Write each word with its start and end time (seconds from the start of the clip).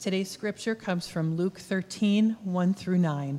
Today's 0.00 0.30
scripture 0.30 0.74
comes 0.74 1.06
from 1.06 1.36
Luke 1.36 1.58
13, 1.58 2.38
1 2.42 2.72
through 2.72 2.96
9. 2.96 3.38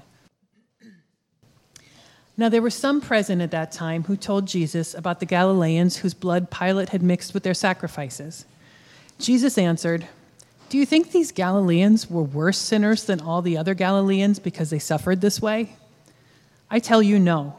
Now, 2.37 2.49
there 2.49 2.61
were 2.61 2.69
some 2.69 3.01
present 3.01 3.41
at 3.41 3.49
that 3.49 3.71
time 3.71 4.03
who 4.03 4.15
told 4.15 4.45
Jesus 4.45 4.93
about 4.93 5.19
the 5.19 5.25
Galileans 5.25 5.97
whose 5.97 6.13
blood 6.13 6.51
Pilate 6.51 6.89
had 6.89 7.01
mixed 7.01 7.33
with 7.33 7.41
their 7.41 7.55
sacrifices. 7.55 8.45
Jesus 9.17 9.57
answered, 9.57 10.07
Do 10.69 10.77
you 10.77 10.85
think 10.85 11.11
these 11.11 11.31
Galileans 11.31 12.11
were 12.11 12.21
worse 12.21 12.59
sinners 12.59 13.05
than 13.05 13.21
all 13.21 13.41
the 13.41 13.57
other 13.57 13.73
Galileans 13.73 14.37
because 14.37 14.69
they 14.69 14.77
suffered 14.77 15.19
this 15.19 15.41
way? 15.41 15.75
I 16.69 16.77
tell 16.77 17.01
you, 17.01 17.17
no. 17.17 17.55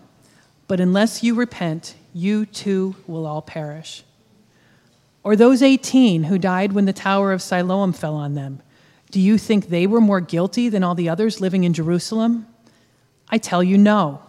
But 0.69 0.79
unless 0.79 1.25
you 1.25 1.35
repent, 1.35 1.97
you 2.15 2.47
too 2.47 2.95
will 3.09 3.27
all 3.27 3.43
perish. 3.43 4.05
Or 5.25 5.35
those 5.35 5.61
18 5.61 6.23
who 6.23 6.39
died 6.39 6.73
when 6.73 6.85
the 6.85 6.93
Tower 6.93 7.33
of 7.33 7.43
Siloam 7.43 7.93
fell 7.93 8.15
on 8.15 8.35
them, 8.35 8.63
do 9.13 9.21
you 9.21 9.37
think 9.39 9.69
they 9.69 9.87
were 9.87 10.01
more 10.01 10.21
guilty 10.21 10.71
than 10.71 10.83
all 10.83 10.95
the 10.95 11.11
others 11.11 11.41
living 11.41 11.65
in 11.65 11.75
Jerusalem? 11.75 12.47
I 13.29 13.37
tell 13.39 13.63
you, 13.63 13.77
no. 13.77 14.23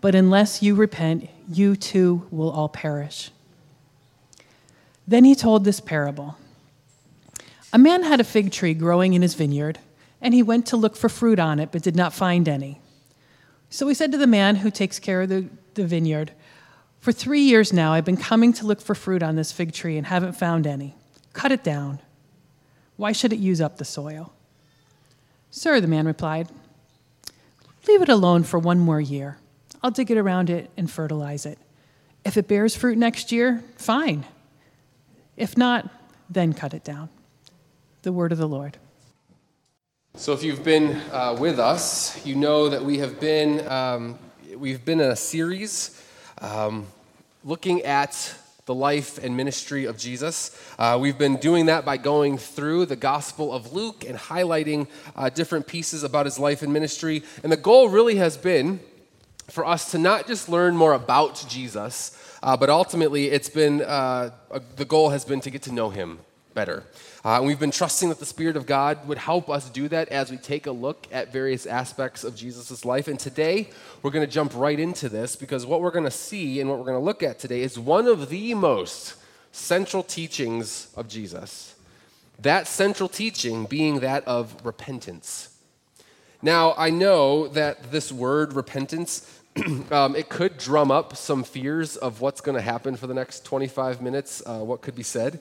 But 0.00 0.14
unless 0.14 0.62
you 0.62 0.76
repent, 0.76 1.28
you 1.48 1.76
too 1.76 2.26
will 2.30 2.50
all 2.50 2.68
perish. 2.68 3.30
Then 5.06 5.24
he 5.24 5.34
told 5.34 5.64
this 5.64 5.80
parable 5.80 6.36
A 7.72 7.78
man 7.78 8.04
had 8.04 8.20
a 8.20 8.24
fig 8.24 8.52
tree 8.52 8.74
growing 8.74 9.14
in 9.14 9.22
his 9.22 9.34
vineyard, 9.34 9.80
and 10.20 10.32
he 10.32 10.42
went 10.42 10.66
to 10.66 10.76
look 10.76 10.96
for 10.96 11.08
fruit 11.08 11.40
on 11.40 11.58
it, 11.58 11.72
but 11.72 11.82
did 11.82 11.96
not 11.96 12.12
find 12.12 12.48
any. 12.48 12.80
So 13.70 13.88
he 13.88 13.94
said 13.94 14.12
to 14.12 14.18
the 14.18 14.26
man 14.28 14.56
who 14.56 14.70
takes 14.70 15.00
care 15.00 15.22
of 15.22 15.30
the, 15.30 15.48
the 15.74 15.84
vineyard, 15.84 16.30
For 17.00 17.10
three 17.10 17.40
years 17.40 17.72
now 17.72 17.92
I've 17.92 18.04
been 18.04 18.16
coming 18.16 18.52
to 18.54 18.66
look 18.66 18.80
for 18.80 18.94
fruit 18.94 19.22
on 19.22 19.34
this 19.34 19.50
fig 19.50 19.72
tree 19.72 19.96
and 19.96 20.06
haven't 20.06 20.34
found 20.34 20.64
any. 20.64 20.94
Cut 21.32 21.50
it 21.50 21.64
down. 21.64 21.98
Why 23.02 23.10
should 23.10 23.32
it 23.32 23.40
use 23.40 23.60
up 23.60 23.78
the 23.78 23.84
soil? 23.84 24.32
Sir, 25.50 25.80
the 25.80 25.88
man 25.88 26.06
replied, 26.06 26.48
Leave 27.88 28.00
it 28.00 28.08
alone 28.08 28.44
for 28.44 28.60
one 28.60 28.78
more 28.78 29.00
year. 29.00 29.38
I'll 29.82 29.90
dig 29.90 30.12
it 30.12 30.16
around 30.16 30.48
it 30.48 30.70
and 30.76 30.88
fertilize 30.88 31.44
it. 31.44 31.58
If 32.24 32.36
it 32.36 32.46
bears 32.46 32.76
fruit 32.76 32.96
next 32.96 33.32
year, 33.32 33.64
fine. 33.76 34.24
If 35.36 35.58
not, 35.58 35.90
then 36.30 36.52
cut 36.52 36.74
it 36.74 36.84
down. 36.84 37.08
The 38.02 38.12
word 38.12 38.30
of 38.30 38.38
the 38.38 38.46
Lord. 38.46 38.78
So, 40.14 40.32
if 40.32 40.44
you've 40.44 40.62
been 40.62 40.94
uh, 41.10 41.36
with 41.36 41.58
us, 41.58 42.24
you 42.24 42.36
know 42.36 42.68
that 42.68 42.84
we 42.84 42.98
have 42.98 43.18
been 43.18 43.66
um, 43.66 44.16
we've 44.56 44.84
been 44.84 45.00
in 45.00 45.10
a 45.10 45.16
series 45.16 46.00
um, 46.40 46.86
looking 47.42 47.82
at 47.82 48.32
the 48.66 48.74
life 48.74 49.18
and 49.18 49.36
ministry 49.36 49.86
of 49.86 49.98
Jesus. 49.98 50.56
Uh, 50.78 50.96
we've 51.00 51.18
been 51.18 51.36
doing 51.36 51.66
that 51.66 51.84
by 51.84 51.96
going 51.96 52.38
through 52.38 52.86
the 52.86 52.96
Gospel 52.96 53.52
of 53.52 53.72
Luke 53.72 54.04
and 54.06 54.16
highlighting 54.16 54.86
uh, 55.16 55.28
different 55.30 55.66
pieces 55.66 56.04
about 56.04 56.26
his 56.26 56.38
life 56.38 56.62
and 56.62 56.72
ministry. 56.72 57.24
And 57.42 57.50
the 57.50 57.56
goal 57.56 57.88
really 57.88 58.16
has 58.16 58.36
been 58.36 58.78
for 59.50 59.66
us 59.66 59.90
to 59.90 59.98
not 59.98 60.28
just 60.28 60.48
learn 60.48 60.76
more 60.76 60.92
about 60.92 61.44
Jesus, 61.48 62.16
uh, 62.42 62.56
but 62.56 62.70
ultimately, 62.70 63.26
it's 63.26 63.48
been 63.48 63.82
uh, 63.82 64.30
the 64.76 64.84
goal 64.84 65.10
has 65.10 65.24
been 65.24 65.40
to 65.40 65.50
get 65.50 65.62
to 65.62 65.72
know 65.72 65.90
him 65.90 66.20
better. 66.54 66.84
Uh, 67.24 67.36
and 67.36 67.46
we've 67.46 67.60
been 67.60 67.70
trusting 67.70 68.08
that 68.08 68.18
the 68.18 68.26
Spirit 68.26 68.56
of 68.56 68.66
God 68.66 69.06
would 69.06 69.18
help 69.18 69.48
us 69.48 69.70
do 69.70 69.86
that 69.86 70.08
as 70.08 70.30
we 70.30 70.36
take 70.36 70.66
a 70.66 70.72
look 70.72 71.06
at 71.12 71.32
various 71.32 71.66
aspects 71.66 72.24
of 72.24 72.34
Jesus' 72.34 72.84
life. 72.84 73.06
And 73.06 73.18
today, 73.18 73.70
we're 74.02 74.10
going 74.10 74.26
to 74.26 74.32
jump 74.32 74.52
right 74.56 74.78
into 74.78 75.08
this 75.08 75.36
because 75.36 75.64
what 75.64 75.80
we're 75.80 75.92
going 75.92 76.04
to 76.04 76.10
see 76.10 76.60
and 76.60 76.68
what 76.68 76.78
we're 76.78 76.84
going 76.84 76.98
to 76.98 77.04
look 77.04 77.22
at 77.22 77.38
today 77.38 77.60
is 77.60 77.78
one 77.78 78.08
of 78.08 78.28
the 78.28 78.54
most 78.54 79.14
central 79.52 80.02
teachings 80.02 80.92
of 80.96 81.06
Jesus. 81.06 81.76
That 82.40 82.66
central 82.66 83.08
teaching 83.08 83.66
being 83.66 84.00
that 84.00 84.26
of 84.26 84.56
repentance. 84.66 85.56
Now, 86.42 86.74
I 86.76 86.90
know 86.90 87.46
that 87.46 87.92
this 87.92 88.10
word 88.10 88.54
repentance 88.54 89.40
um, 89.92 90.16
it 90.16 90.28
could 90.28 90.56
drum 90.56 90.90
up 90.90 91.14
some 91.14 91.44
fears 91.44 91.96
of 91.96 92.20
what's 92.20 92.40
going 92.40 92.56
to 92.56 92.62
happen 92.62 92.96
for 92.96 93.06
the 93.06 93.14
next 93.14 93.44
25 93.44 94.00
minutes, 94.00 94.42
uh, 94.46 94.58
what 94.58 94.80
could 94.80 94.94
be 94.94 95.02
said. 95.02 95.40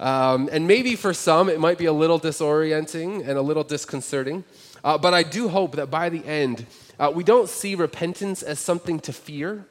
Um, 0.00 0.48
and 0.50 0.66
maybe 0.66 0.96
for 0.96 1.12
some, 1.12 1.50
it 1.50 1.60
might 1.60 1.76
be 1.76 1.84
a 1.84 1.92
little 1.92 2.18
disorienting 2.18 3.20
and 3.20 3.38
a 3.38 3.42
little 3.42 3.62
disconcerting. 3.62 4.44
Uh, 4.82 4.96
but 4.96 5.12
I 5.12 5.22
do 5.22 5.48
hope 5.48 5.76
that 5.76 5.90
by 5.90 6.08
the 6.08 6.24
end, 6.24 6.66
uh, 6.98 7.12
we 7.14 7.22
don't 7.22 7.50
see 7.50 7.74
repentance 7.74 8.42
as 8.42 8.58
something 8.58 8.98
to 9.00 9.12
fear, 9.12 9.66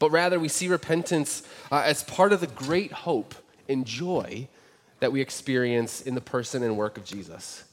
but 0.00 0.10
rather 0.10 0.40
we 0.40 0.48
see 0.48 0.66
repentance 0.66 1.44
uh, 1.70 1.82
as 1.84 2.02
part 2.02 2.32
of 2.32 2.40
the 2.40 2.48
great 2.48 2.90
hope 2.90 3.36
and 3.68 3.86
joy 3.86 4.48
that 4.98 5.12
we 5.12 5.20
experience 5.20 6.02
in 6.02 6.16
the 6.16 6.20
person 6.20 6.64
and 6.64 6.76
work 6.76 6.98
of 6.98 7.04
Jesus. 7.04 7.64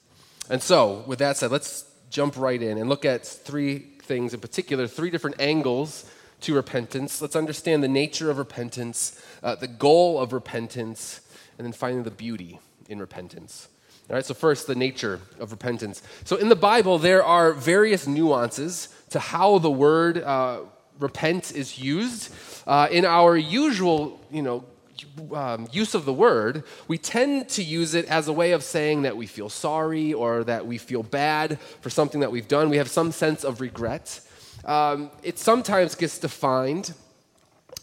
And 0.52 0.62
so, 0.62 1.04
with 1.08 1.20
that 1.20 1.38
said, 1.38 1.52
let's 1.52 1.86
jump 2.12 2.38
right 2.38 2.62
in 2.62 2.78
and 2.78 2.88
look 2.88 3.06
at 3.06 3.26
three 3.26 3.80
things 4.04 4.36
in 4.36 4.40
particular, 4.40 4.86
three 4.86 5.10
different 5.10 5.40
angles 5.40 6.10
to 6.42 6.54
repentance. 6.54 7.22
Let's 7.22 7.36
understand 7.36 7.82
the 7.82 7.88
nature 7.88 8.30
of 8.30 8.38
repentance, 8.38 9.20
uh, 9.42 9.56
the 9.56 9.68
goal 9.68 10.20
of 10.20 10.34
repentance, 10.34 11.22
and 11.58 11.66
then 11.66 11.74
finally 11.74 12.04
the 12.04 12.12
beauty 12.12 12.60
in 12.90 13.00
repentance. 13.00 13.68
All 14.10 14.16
right, 14.16 14.26
so 14.26 14.34
first, 14.34 14.68
the 14.68 14.76
nature 14.76 15.22
of 15.40 15.52
repentance. 15.52 16.04
So 16.26 16.36
in 16.36 16.50
the 16.50 16.58
Bible, 16.58 17.00
there 17.00 17.24
are 17.24 17.54
various 17.54 18.06
nuances 18.06 18.94
to 19.12 19.20
how 19.20 19.60
the 19.60 19.72
word 19.72 20.18
uh, 20.18 20.60
repent 21.00 21.54
is 21.54 21.80
used. 21.80 22.34
Uh, 22.68 22.90
in 22.92 23.06
our 23.06 23.38
usual, 23.38 24.20
you 24.30 24.42
know, 24.42 24.66
um, 25.34 25.68
use 25.72 25.96
of 25.96 26.06
the 26.06 26.14
word, 26.14 26.64
we 26.88 26.98
tend 26.98 27.50
to 27.50 27.64
use 27.64 27.94
it 27.94 28.06
as 28.06 28.28
a 28.28 28.34
way 28.34 28.52
of 28.52 28.64
saying 28.64 29.04
that 29.04 29.16
we 29.16 29.26
feel 29.26 29.50
sorry 29.50 30.14
or 30.14 30.44
that 30.44 30.66
we 30.66 30.78
feel 30.78 31.04
bad 31.04 31.60
for 31.82 31.90
something 31.90 32.20
that 32.22 32.32
we've 32.32 32.48
done. 32.48 32.70
We 32.70 32.78
have 32.78 32.90
some 32.90 33.12
sense 33.12 33.44
of 33.44 33.62
regret. 33.62 34.20
Um, 34.66 35.12
it 35.24 35.40
sometimes 35.40 35.96
gets 35.96 36.20
defined 36.20 36.94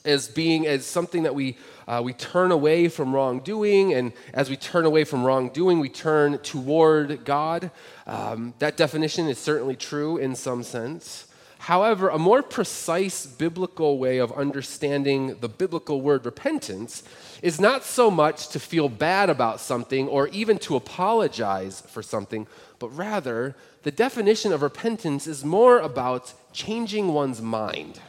as 0.05 0.29
being 0.29 0.67
as 0.67 0.87
something 0.87 1.23
that 1.25 1.35
we 1.35 1.57
uh, 1.89 2.01
we 2.01 2.13
turn 2.13 2.53
away 2.53 2.89
from 2.89 3.13
wrongdoing, 3.13 3.95
and 3.95 4.13
as 4.33 4.49
we 4.49 4.57
turn 4.57 4.85
away 4.85 5.03
from 5.03 5.25
wrongdoing, 5.25 5.81
we 5.81 5.89
turn 5.89 6.39
toward 6.39 7.25
God. 7.25 7.73
Um, 8.07 8.55
that 8.61 8.77
definition 8.77 9.27
is 9.27 9.39
certainly 9.39 9.75
true 9.75 10.17
in 10.17 10.37
some 10.37 10.63
sense. 10.63 11.27
However, 11.59 12.09
a 12.09 12.19
more 12.19 12.43
precise 12.43 13.27
biblical 13.27 13.99
way 13.99 14.19
of 14.19 14.33
understanding 14.33 15.37
the 15.41 15.49
biblical 15.49 16.01
word 16.01 16.25
repentance 16.25 17.03
is 17.43 17.61
not 17.61 17.85
so 17.85 18.11
much 18.11 18.49
to 18.49 18.61
feel 18.61 18.89
bad 18.89 19.29
about 19.29 19.61
something 19.61 20.09
or 20.09 20.29
even 20.29 20.59
to 20.61 20.77
apologize 20.77 21.83
for 21.83 22.03
something, 22.03 22.47
but 22.79 22.89
rather 22.97 23.57
the 23.83 23.91
definition 23.91 24.53
of 24.53 24.63
repentance 24.63 25.27
is 25.27 25.45
more 25.45 25.81
about 25.81 26.33
changing 26.53 27.09
one's 27.09 27.43
mind. 27.43 28.01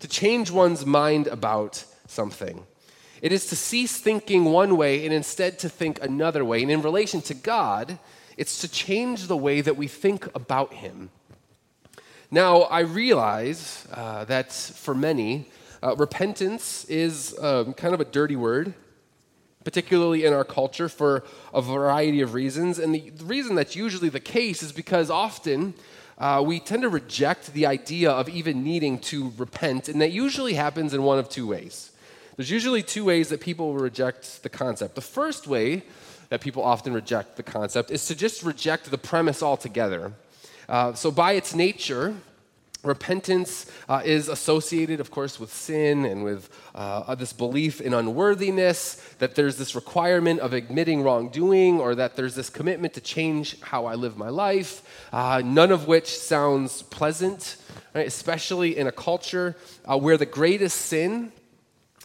To 0.00 0.08
change 0.08 0.50
one's 0.50 0.84
mind 0.84 1.26
about 1.26 1.84
something. 2.06 2.64
It 3.22 3.32
is 3.32 3.46
to 3.46 3.56
cease 3.56 3.98
thinking 3.98 4.46
one 4.46 4.76
way 4.76 5.04
and 5.04 5.14
instead 5.14 5.58
to 5.60 5.68
think 5.68 6.02
another 6.02 6.44
way. 6.44 6.62
And 6.62 6.70
in 6.70 6.82
relation 6.82 7.20
to 7.22 7.34
God, 7.34 7.98
it's 8.36 8.60
to 8.62 8.68
change 8.68 9.26
the 9.26 9.36
way 9.36 9.60
that 9.60 9.76
we 9.76 9.86
think 9.86 10.34
about 10.34 10.74
Him 10.74 11.10
now, 12.32 12.62
I 12.62 12.80
realize 12.80 13.88
uh, 13.92 14.24
that 14.26 14.52
for 14.52 14.94
many, 14.94 15.48
uh, 15.82 15.96
repentance 15.96 16.84
is 16.84 17.36
um, 17.40 17.74
kind 17.74 17.92
of 17.92 18.00
a 18.00 18.04
dirty 18.04 18.36
word, 18.36 18.72
particularly 19.64 20.24
in 20.24 20.32
our 20.32 20.44
culture 20.44 20.88
for 20.88 21.24
a 21.52 21.60
variety 21.60 22.20
of 22.20 22.34
reasons. 22.34 22.78
And 22.78 22.94
the, 22.94 23.10
the 23.10 23.24
reason 23.24 23.56
that's 23.56 23.74
usually 23.74 24.10
the 24.10 24.20
case 24.20 24.62
is 24.62 24.70
because 24.70 25.10
often 25.10 25.74
uh, 26.20 26.42
we 26.46 26.60
tend 26.60 26.82
to 26.82 26.88
reject 26.90 27.54
the 27.54 27.64
idea 27.64 28.10
of 28.10 28.28
even 28.28 28.62
needing 28.62 28.98
to 28.98 29.32
repent, 29.38 29.88
and 29.88 30.00
that 30.02 30.12
usually 30.12 30.52
happens 30.52 30.92
in 30.92 31.02
one 31.02 31.18
of 31.18 31.30
two 31.30 31.46
ways. 31.46 31.90
There's 32.36 32.50
usually 32.50 32.82
two 32.82 33.06
ways 33.06 33.30
that 33.30 33.40
people 33.40 33.74
reject 33.74 34.42
the 34.42 34.50
concept. 34.50 34.94
The 34.94 35.00
first 35.00 35.46
way 35.46 35.82
that 36.28 36.42
people 36.42 36.62
often 36.62 36.92
reject 36.92 37.36
the 37.36 37.42
concept 37.42 37.90
is 37.90 38.06
to 38.06 38.14
just 38.14 38.42
reject 38.42 38.90
the 38.90 38.98
premise 38.98 39.42
altogether. 39.42 40.12
Uh, 40.68 40.92
so, 40.92 41.10
by 41.10 41.32
its 41.32 41.54
nature, 41.54 42.14
repentance 42.82 43.70
uh, 43.88 44.02
is 44.04 44.28
associated, 44.28 45.00
of 45.00 45.10
course, 45.10 45.38
with 45.38 45.52
sin 45.52 46.04
and 46.04 46.24
with 46.24 46.48
uh, 46.74 47.14
this 47.14 47.32
belief 47.32 47.80
in 47.80 47.92
unworthiness, 47.92 48.94
that 49.18 49.34
there's 49.34 49.56
this 49.56 49.74
requirement 49.74 50.40
of 50.40 50.52
admitting 50.52 51.02
wrongdoing, 51.02 51.80
or 51.80 51.94
that 51.94 52.16
there's 52.16 52.34
this 52.34 52.50
commitment 52.50 52.94
to 52.94 53.00
change 53.00 53.60
how 53.60 53.86
I 53.86 53.94
live 53.94 54.16
my 54.16 54.28
life, 54.28 54.82
uh, 55.12 55.42
none 55.44 55.70
of 55.70 55.86
which 55.86 56.18
sounds 56.18 56.82
pleasant, 56.82 57.56
right? 57.94 58.06
especially 58.06 58.76
in 58.76 58.86
a 58.86 58.92
culture 58.92 59.56
uh, 59.84 59.98
where 59.98 60.16
the 60.16 60.26
greatest 60.26 60.76
sin 60.76 61.32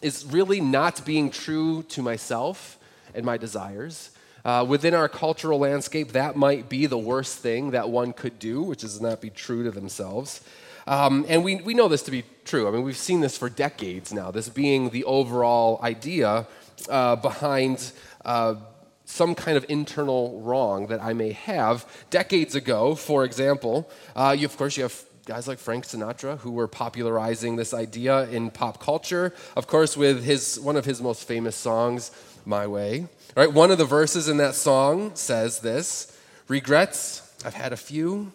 is 0.02 0.26
really 0.26 0.60
not 0.60 1.04
being 1.06 1.30
true 1.30 1.82
to 1.84 2.02
myself 2.02 2.78
and 3.14 3.24
my 3.24 3.36
desires. 3.36 4.10
Uh, 4.44 4.64
within 4.64 4.94
our 4.94 5.08
cultural 5.08 5.58
landscape, 5.58 6.12
that 6.12 6.36
might 6.36 6.68
be 6.68 6.86
the 6.86 6.96
worst 6.98 7.38
thing 7.38 7.72
that 7.72 7.88
one 7.88 8.12
could 8.12 8.38
do, 8.38 8.62
which 8.62 8.84
is 8.84 9.00
not 9.00 9.20
be 9.20 9.30
true 9.30 9.64
to 9.64 9.72
themselves. 9.72 10.40
Um, 10.86 11.26
and 11.28 11.42
we, 11.42 11.56
we 11.56 11.74
know 11.74 11.88
this 11.88 12.02
to 12.02 12.10
be 12.10 12.24
true. 12.44 12.68
I 12.68 12.70
mean, 12.70 12.82
we've 12.82 12.96
seen 12.96 13.20
this 13.20 13.36
for 13.36 13.48
decades 13.48 14.12
now, 14.12 14.30
this 14.30 14.48
being 14.48 14.90
the 14.90 15.04
overall 15.04 15.80
idea 15.82 16.46
uh, 16.88 17.16
behind 17.16 17.92
uh, 18.24 18.56
some 19.04 19.34
kind 19.34 19.56
of 19.56 19.64
internal 19.68 20.40
wrong 20.40 20.88
that 20.88 21.02
I 21.02 21.12
may 21.12 21.32
have. 21.32 21.86
Decades 22.10 22.54
ago, 22.54 22.94
for 22.94 23.24
example, 23.24 23.90
uh, 24.14 24.34
you, 24.38 24.46
of 24.46 24.56
course, 24.56 24.76
you 24.76 24.84
have 24.84 25.04
guys 25.26 25.48
like 25.48 25.58
Frank 25.58 25.84
Sinatra 25.84 26.38
who 26.38 26.52
were 26.52 26.68
popularizing 26.68 27.56
this 27.56 27.74
idea 27.74 28.28
in 28.28 28.50
pop 28.50 28.80
culture. 28.80 29.34
Of 29.56 29.66
course, 29.66 29.96
with 29.96 30.24
his, 30.24 30.58
one 30.60 30.76
of 30.76 30.84
his 30.84 31.02
most 31.02 31.26
famous 31.26 31.56
songs, 31.56 32.12
My 32.44 32.66
Way. 32.66 33.06
Right? 33.36 33.52
One 33.52 33.70
of 33.70 33.78
the 33.78 33.84
verses 33.84 34.28
in 34.28 34.36
that 34.36 34.54
song 34.54 35.14
says 35.14 35.60
this 35.60 36.16
Regrets, 36.48 37.22
I've 37.44 37.54
had 37.54 37.72
a 37.72 37.76
few, 37.76 38.32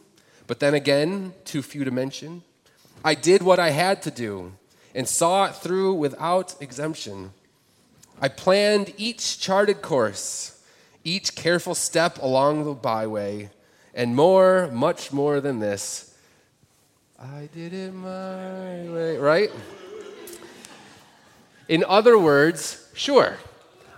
but 0.51 0.59
then 0.59 0.73
again, 0.73 1.33
too 1.45 1.61
few 1.61 1.85
to 1.85 1.91
mention. 1.91 2.43
I 3.05 3.15
did 3.15 3.41
what 3.41 3.57
I 3.57 3.69
had 3.69 4.01
to 4.01 4.11
do 4.11 4.51
and 4.93 5.07
saw 5.07 5.45
it 5.45 5.55
through 5.55 5.93
without 5.93 6.61
exemption. 6.61 7.31
I 8.21 8.27
planned 8.27 8.93
each 8.97 9.39
charted 9.39 9.81
course, 9.81 10.61
each 11.05 11.35
careful 11.35 11.73
step 11.73 12.21
along 12.21 12.65
the 12.65 12.73
byway, 12.73 13.49
and 13.93 14.13
more, 14.13 14.69
much 14.73 15.13
more 15.13 15.39
than 15.39 15.59
this. 15.59 16.13
I 17.17 17.47
did 17.53 17.73
it 17.73 17.93
my 17.93 18.89
way, 18.91 19.17
right? 19.19 19.51
In 21.69 21.85
other 21.87 22.19
words, 22.19 22.89
sure, 22.93 23.37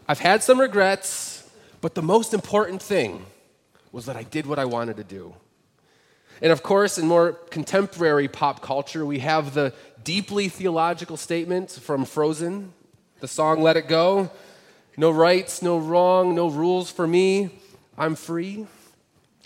I've 0.07 0.19
had 0.19 0.43
some 0.43 0.61
regrets, 0.61 1.49
but 1.81 1.95
the 1.95 2.03
most 2.03 2.31
important 2.31 2.79
thing 2.79 3.25
was 3.91 4.05
that 4.05 4.15
I 4.15 4.21
did 4.21 4.45
what 4.45 4.59
I 4.59 4.65
wanted 4.65 4.97
to 4.97 5.03
do. 5.03 5.33
And 6.41 6.51
of 6.51 6.63
course, 6.63 6.97
in 6.97 7.07
more 7.07 7.33
contemporary 7.49 8.27
pop 8.27 8.61
culture, 8.61 9.05
we 9.05 9.19
have 9.19 9.53
the 9.53 9.73
deeply 10.03 10.49
theological 10.49 11.17
statement 11.17 11.71
from 11.71 12.05
Frozen, 12.05 12.73
the 13.19 13.27
song 13.27 13.61
Let 13.61 13.77
It 13.77 13.87
Go 13.87 14.29
no 14.97 15.11
rights, 15.11 15.61
no 15.61 15.77
wrong, 15.77 16.35
no 16.35 16.49
rules 16.49 16.91
for 16.91 17.07
me, 17.07 17.49
I'm 17.97 18.15
free. 18.15 18.67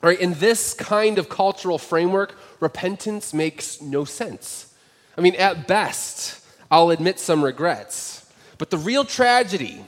All 0.04 0.10
right, 0.10 0.20
in 0.20 0.34
this 0.36 0.74
kind 0.74 1.18
of 1.18 1.30
cultural 1.30 1.78
framework, 1.78 2.36
repentance 2.60 3.34
makes 3.34 3.82
no 3.82 4.06
sense. 4.06 4.74
I 5.18 5.22
mean, 5.22 5.36
at 5.36 5.68
best, 5.68 6.46
I'll 6.70 6.92
admit 6.92 7.20
some 7.20 7.44
regrets. 7.44 8.32
But 8.58 8.70
the 8.70 8.78
real 8.78 9.06
tragedy 9.06 9.84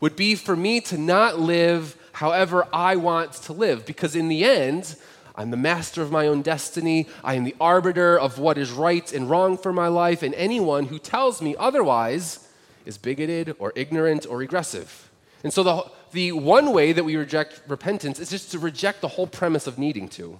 would 0.00 0.16
be 0.16 0.34
for 0.34 0.56
me 0.56 0.80
to 0.82 0.98
not 0.98 1.38
live 1.38 1.96
however 2.12 2.66
I 2.72 2.96
want 2.96 3.32
to 3.34 3.52
live, 3.52 3.86
because 3.86 4.14
in 4.14 4.28
the 4.28 4.44
end, 4.44 4.96
I'm 5.34 5.50
the 5.50 5.56
master 5.56 6.00
of 6.00 6.12
my 6.12 6.26
own 6.26 6.42
destiny. 6.42 7.08
I 7.24 7.34
am 7.34 7.44
the 7.44 7.56
arbiter 7.60 8.18
of 8.18 8.38
what 8.38 8.56
is 8.56 8.70
right 8.70 9.12
and 9.12 9.28
wrong 9.28 9.58
for 9.58 9.72
my 9.72 9.88
life, 9.88 10.22
and 10.22 10.34
anyone 10.34 10.86
who 10.86 10.98
tells 10.98 11.42
me 11.42 11.56
otherwise 11.58 12.48
is 12.86 12.98
bigoted 12.98 13.56
or 13.58 13.72
ignorant 13.74 14.26
or 14.26 14.36
regressive. 14.36 15.10
And 15.42 15.52
so, 15.52 15.62
the, 15.62 15.84
the 16.12 16.32
one 16.32 16.72
way 16.72 16.92
that 16.92 17.04
we 17.04 17.16
reject 17.16 17.62
repentance 17.66 18.20
is 18.20 18.30
just 18.30 18.52
to 18.52 18.58
reject 18.58 19.00
the 19.00 19.08
whole 19.08 19.26
premise 19.26 19.66
of 19.66 19.78
needing 19.78 20.08
to. 20.10 20.38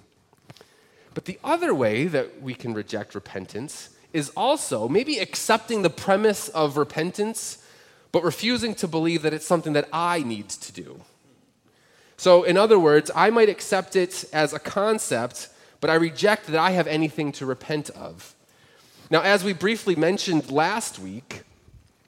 But 1.13 1.25
the 1.25 1.39
other 1.43 1.75
way 1.75 2.07
that 2.07 2.41
we 2.41 2.55
can 2.55 2.73
reject 2.75 3.15
repentance 3.15 3.91
is 4.13 4.31
also 4.37 4.89
maybe 4.89 5.19
accepting 5.19 5.83
the 5.83 5.91
premise 5.91 6.49
of 6.51 6.77
repentance, 6.77 7.59
but 8.13 8.23
refusing 8.23 8.75
to 8.77 8.89
believe 8.89 9.23
that 9.23 9.35
it's 9.35 9.47
something 9.47 9.73
that 9.73 9.89
I 9.93 10.21
need 10.21 10.49
to 10.49 10.73
do. 10.73 11.01
So, 12.17 12.45
in 12.45 12.57
other 12.57 12.79
words, 12.79 13.11
I 13.15 13.31
might 13.31 13.49
accept 13.49 13.97
it 13.97 14.25
as 14.33 14.53
a 14.53 14.59
concept, 14.59 15.49
but 15.81 15.91
I 15.91 15.95
reject 15.95 16.47
that 16.47 16.61
I 16.61 16.71
have 16.71 16.87
anything 16.87 17.33
to 17.33 17.47
repent 17.47 17.91
of. 17.91 18.35
Now, 19.11 19.23
as 19.23 19.45
we 19.45 19.53
briefly 19.53 19.97
mentioned 19.97 20.51
last 20.51 20.99
week, 20.99 21.43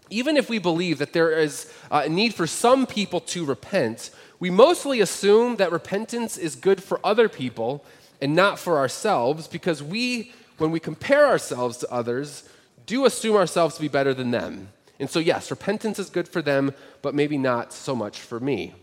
even 0.09 0.37
if 0.37 0.49
we 0.49 0.59
believe 0.59 0.99
that 0.99 1.13
there 1.13 1.33
is 1.33 1.71
a 1.91 2.09
need 2.09 2.35
for 2.35 2.47
some 2.47 2.87
people 2.87 3.21
to 3.21 3.45
repent, 3.45 4.11
we 4.39 4.51
mostly 4.51 5.01
assume 5.01 5.57
that 5.57 5.73
repentance 5.73 6.37
is 6.37 6.55
good 6.55 6.83
for 6.83 7.01
other 7.05 7.29
people 7.29 7.85
and 8.21 8.35
not 8.35 8.59
for 8.59 8.79
ourselves 8.79 9.49
because 9.49 9.83
we, 9.83 10.33
when 10.59 10.71
we 10.71 10.81
compare 10.81 11.27
ourselves 11.27 11.79
to 11.79 11.91
others, 11.91 12.49
do 12.87 13.05
assume 13.05 13.37
ourselves 13.37 13.75
to 13.75 13.81
be 13.81 13.89
better 13.89 14.15
than 14.15 14.31
them. 14.31 14.69
And 14.99 15.11
so, 15.11 15.19
yes, 15.19 15.51
repentance 15.51 15.99
is 15.99 16.09
good 16.09 16.29
for 16.29 16.41
them, 16.41 16.73
but 17.03 17.15
maybe 17.15 17.37
not 17.37 17.73
so 17.73 17.95
much 17.95 18.21
for 18.21 18.41
me. 18.41 18.75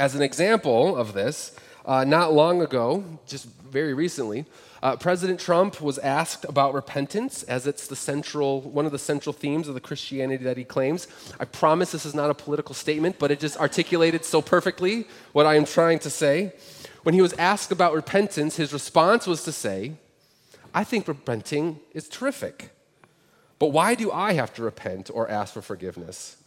As 0.00 0.14
an 0.14 0.22
example 0.22 0.96
of 0.96 1.12
this, 1.12 1.54
uh, 1.84 2.04
not 2.04 2.32
long 2.32 2.62
ago, 2.62 3.04
just 3.26 3.44
very 3.44 3.92
recently, 3.92 4.46
uh, 4.82 4.96
President 4.96 5.38
Trump 5.38 5.78
was 5.82 5.98
asked 5.98 6.46
about 6.48 6.72
repentance, 6.72 7.42
as 7.42 7.66
it's 7.66 7.86
the 7.86 7.94
central, 7.94 8.62
one 8.62 8.86
of 8.86 8.92
the 8.92 8.98
central 8.98 9.34
themes 9.34 9.68
of 9.68 9.74
the 9.74 9.80
Christianity 9.80 10.42
that 10.42 10.56
he 10.56 10.64
claims. 10.64 11.06
I 11.38 11.44
promise 11.44 11.92
this 11.92 12.06
is 12.06 12.14
not 12.14 12.30
a 12.30 12.34
political 12.34 12.74
statement, 12.74 13.18
but 13.18 13.30
it 13.30 13.40
just 13.40 13.58
articulated 13.58 14.24
so 14.24 14.40
perfectly 14.40 15.06
what 15.34 15.44
I 15.44 15.56
am 15.56 15.66
trying 15.66 15.98
to 15.98 16.08
say. 16.08 16.54
When 17.02 17.14
he 17.14 17.20
was 17.20 17.34
asked 17.34 17.70
about 17.70 17.92
repentance, 17.92 18.56
his 18.56 18.72
response 18.72 19.26
was 19.26 19.44
to 19.44 19.52
say, 19.52 19.92
I 20.72 20.82
think 20.82 21.08
repenting 21.08 21.78
is 21.92 22.08
terrific. 22.08 22.70
But 23.58 23.66
why 23.66 23.94
do 23.94 24.10
I 24.10 24.32
have 24.32 24.54
to 24.54 24.62
repent 24.62 25.10
or 25.12 25.30
ask 25.30 25.52
for 25.52 25.60
forgiveness? 25.60 26.38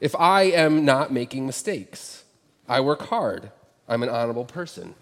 If 0.00 0.14
I 0.16 0.42
am 0.42 0.84
not 0.84 1.10
making 1.10 1.46
mistakes, 1.46 2.23
I 2.68 2.80
work 2.80 3.02
hard. 3.02 3.50
I'm 3.88 4.02
an 4.02 4.08
honorable 4.08 4.44
person. 4.44 4.94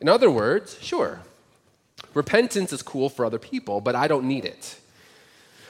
In 0.00 0.08
other 0.08 0.30
words, 0.30 0.78
sure, 0.80 1.20
repentance 2.14 2.72
is 2.72 2.82
cool 2.82 3.08
for 3.08 3.24
other 3.24 3.38
people, 3.38 3.80
but 3.80 3.96
I 3.96 4.06
don't 4.06 4.26
need 4.26 4.44
it. 4.44 4.78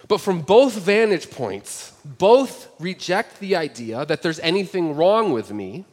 But 0.07 0.19
from 0.19 0.41
both 0.41 0.75
vantage 0.75 1.31
points, 1.31 1.93
both 2.05 2.69
reject 2.79 3.41
the 3.41 3.57
idea 3.57 4.05
that 4.07 4.23
there's 4.23 4.41
anything 4.41 4.97
wrong 4.97 5.33
with 5.33 5.53
me, 5.53 5.85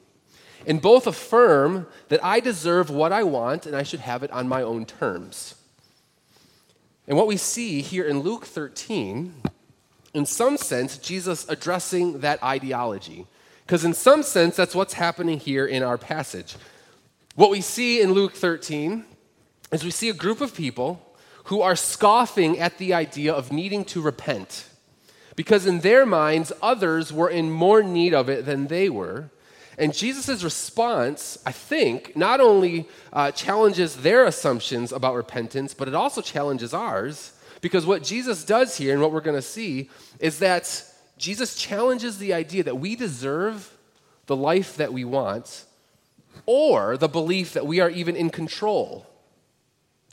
and 0.67 0.81
both 0.81 1.05
affirm 1.05 1.87
that 2.09 2.23
I 2.23 2.39
deserve 2.39 2.89
what 2.89 3.11
I 3.11 3.23
want 3.23 3.65
and 3.65 3.75
I 3.75 3.83
should 3.83 3.99
have 3.99 4.23
it 4.23 4.31
on 4.31 4.47
my 4.47 4.61
own 4.61 4.85
terms. 4.85 5.55
And 7.07 7.17
what 7.17 7.27
we 7.27 7.37
see 7.37 7.81
here 7.81 8.05
in 8.05 8.21
Luke 8.21 8.45
13, 8.45 9.33
in 10.13 10.25
some 10.25 10.57
sense, 10.57 10.97
Jesus 10.97 11.47
addressing 11.47 12.21
that 12.21 12.41
ideology. 12.41 13.27
Because, 13.65 13.83
in 13.83 13.93
some 13.93 14.21
sense, 14.21 14.55
that's 14.55 14.75
what's 14.75 14.93
happening 14.93 15.39
here 15.39 15.65
in 15.65 15.81
our 15.81 15.97
passage. 15.97 16.55
What 17.35 17.49
we 17.49 17.61
see 17.61 17.99
in 17.99 18.13
Luke 18.13 18.33
13 18.33 19.05
is 19.71 19.83
we 19.83 19.91
see 19.91 20.09
a 20.09 20.13
group 20.13 20.39
of 20.39 20.55
people 20.55 21.01
who 21.45 21.61
are 21.61 21.75
scoffing 21.75 22.59
at 22.59 22.77
the 22.77 22.93
idea 22.93 23.33
of 23.33 23.51
needing 23.51 23.83
to 23.85 24.01
repent. 24.01 24.69
Because, 25.35 25.65
in 25.65 25.79
their 25.79 26.05
minds, 26.05 26.53
others 26.61 27.11
were 27.11 27.29
in 27.29 27.51
more 27.51 27.81
need 27.81 28.13
of 28.13 28.29
it 28.29 28.45
than 28.45 28.67
they 28.67 28.87
were. 28.87 29.31
And 29.77 29.93
Jesus' 29.93 30.43
response, 30.43 31.37
I 31.45 31.51
think, 31.51 32.15
not 32.15 32.39
only 32.39 32.87
uh, 33.11 33.31
challenges 33.31 33.97
their 33.97 34.25
assumptions 34.25 34.91
about 34.91 35.15
repentance, 35.15 35.73
but 35.73 35.87
it 35.87 35.95
also 35.95 36.21
challenges 36.21 36.73
ours. 36.73 37.33
Because 37.61 37.85
what 37.85 38.03
Jesus 38.03 38.45
does 38.45 38.77
here, 38.77 38.93
and 38.93 39.01
what 39.01 39.11
we're 39.11 39.21
going 39.21 39.35
to 39.35 39.41
see, 39.41 39.89
is 40.19 40.39
that 40.39 40.83
Jesus 41.17 41.55
challenges 41.55 42.17
the 42.17 42.33
idea 42.33 42.63
that 42.63 42.77
we 42.77 42.95
deserve 42.95 43.71
the 44.25 44.35
life 44.35 44.77
that 44.77 44.91
we 44.91 45.05
want 45.05 45.65
or 46.45 46.97
the 46.97 47.07
belief 47.07 47.53
that 47.53 47.65
we 47.65 47.79
are 47.79 47.89
even 47.89 48.15
in 48.15 48.29
control 48.29 49.07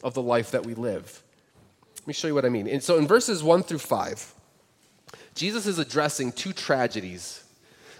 of 0.03 0.15
the 0.15 0.23
life 0.23 0.51
that 0.51 0.65
we 0.65 0.75
live. 0.75 1.23
Let 2.01 2.07
me 2.07 2.13
show 2.13 2.29
you 2.29 2.35
what 2.35 2.45
I 2.45 2.49
mean. 2.49 2.69
And 2.69 2.83
so 2.83 2.99
in 2.99 3.07
verses 3.07 3.43
1 3.43 3.63
through 3.63 3.79
5, 3.79 4.35
Jesus 5.35 5.67
is 5.67 5.79
addressing 5.79 6.33
two 6.33 6.53
tragedies, 6.53 7.45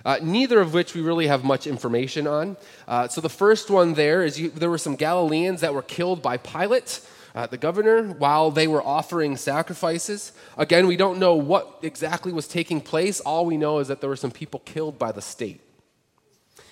uh, 0.05 0.19
neither 0.23 0.61
of 0.61 0.75
which 0.75 0.95
we 0.95 1.01
really 1.01 1.29
have 1.29 1.45
much 1.45 1.67
information 1.67 2.27
on. 2.27 2.57
Uh, 2.87 3.09
so 3.09 3.21
the 3.21 3.29
first 3.29 3.71
one 3.71 3.95
there 3.95 4.25
is 4.25 4.39
you, 4.39 4.51
there 4.51 4.71
were 4.71 4.79
some 4.79 4.97
Galileans 4.97 5.61
that 5.61 5.73
were 5.73 5.83
killed 5.83 6.23
by 6.23 6.37
Pilate 6.37 7.01
uh, 7.35 7.47
the 7.47 7.57
governor 7.57 8.03
while 8.03 8.51
they 8.51 8.67
were 8.67 8.83
offering 8.83 9.37
sacrifices. 9.37 10.33
Again, 10.57 10.87
we 10.87 10.97
don't 10.97 11.19
know 11.19 11.35
what 11.35 11.79
exactly 11.83 12.33
was 12.33 12.47
taking 12.47 12.81
place. 12.81 13.21
All 13.21 13.47
we 13.47 13.57
know 13.57 13.79
is 13.79 13.89
that 13.89 14.01
there 14.01 14.11
were 14.11 14.17
some 14.17 14.31
people 14.31 14.61
killed 14.65 14.99
by 14.99 15.13
the 15.13 15.23
state. 15.23 15.61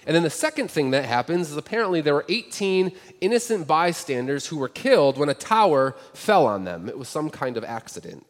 And 0.06 0.16
then 0.16 0.22
the 0.22 0.30
second 0.30 0.70
thing 0.70 0.90
that 0.92 1.04
happens 1.04 1.50
is 1.50 1.56
apparently 1.56 2.00
there 2.00 2.14
were 2.14 2.24
18 2.28 2.92
innocent 3.20 3.66
bystanders 3.66 4.46
who 4.46 4.56
were 4.56 4.68
killed 4.68 5.18
when 5.18 5.28
a 5.28 5.34
tower 5.34 5.94
fell 6.14 6.46
on 6.46 6.64
them. 6.64 6.88
It 6.88 6.98
was 6.98 7.08
some 7.08 7.30
kind 7.30 7.56
of 7.56 7.64
accident. 7.64 8.26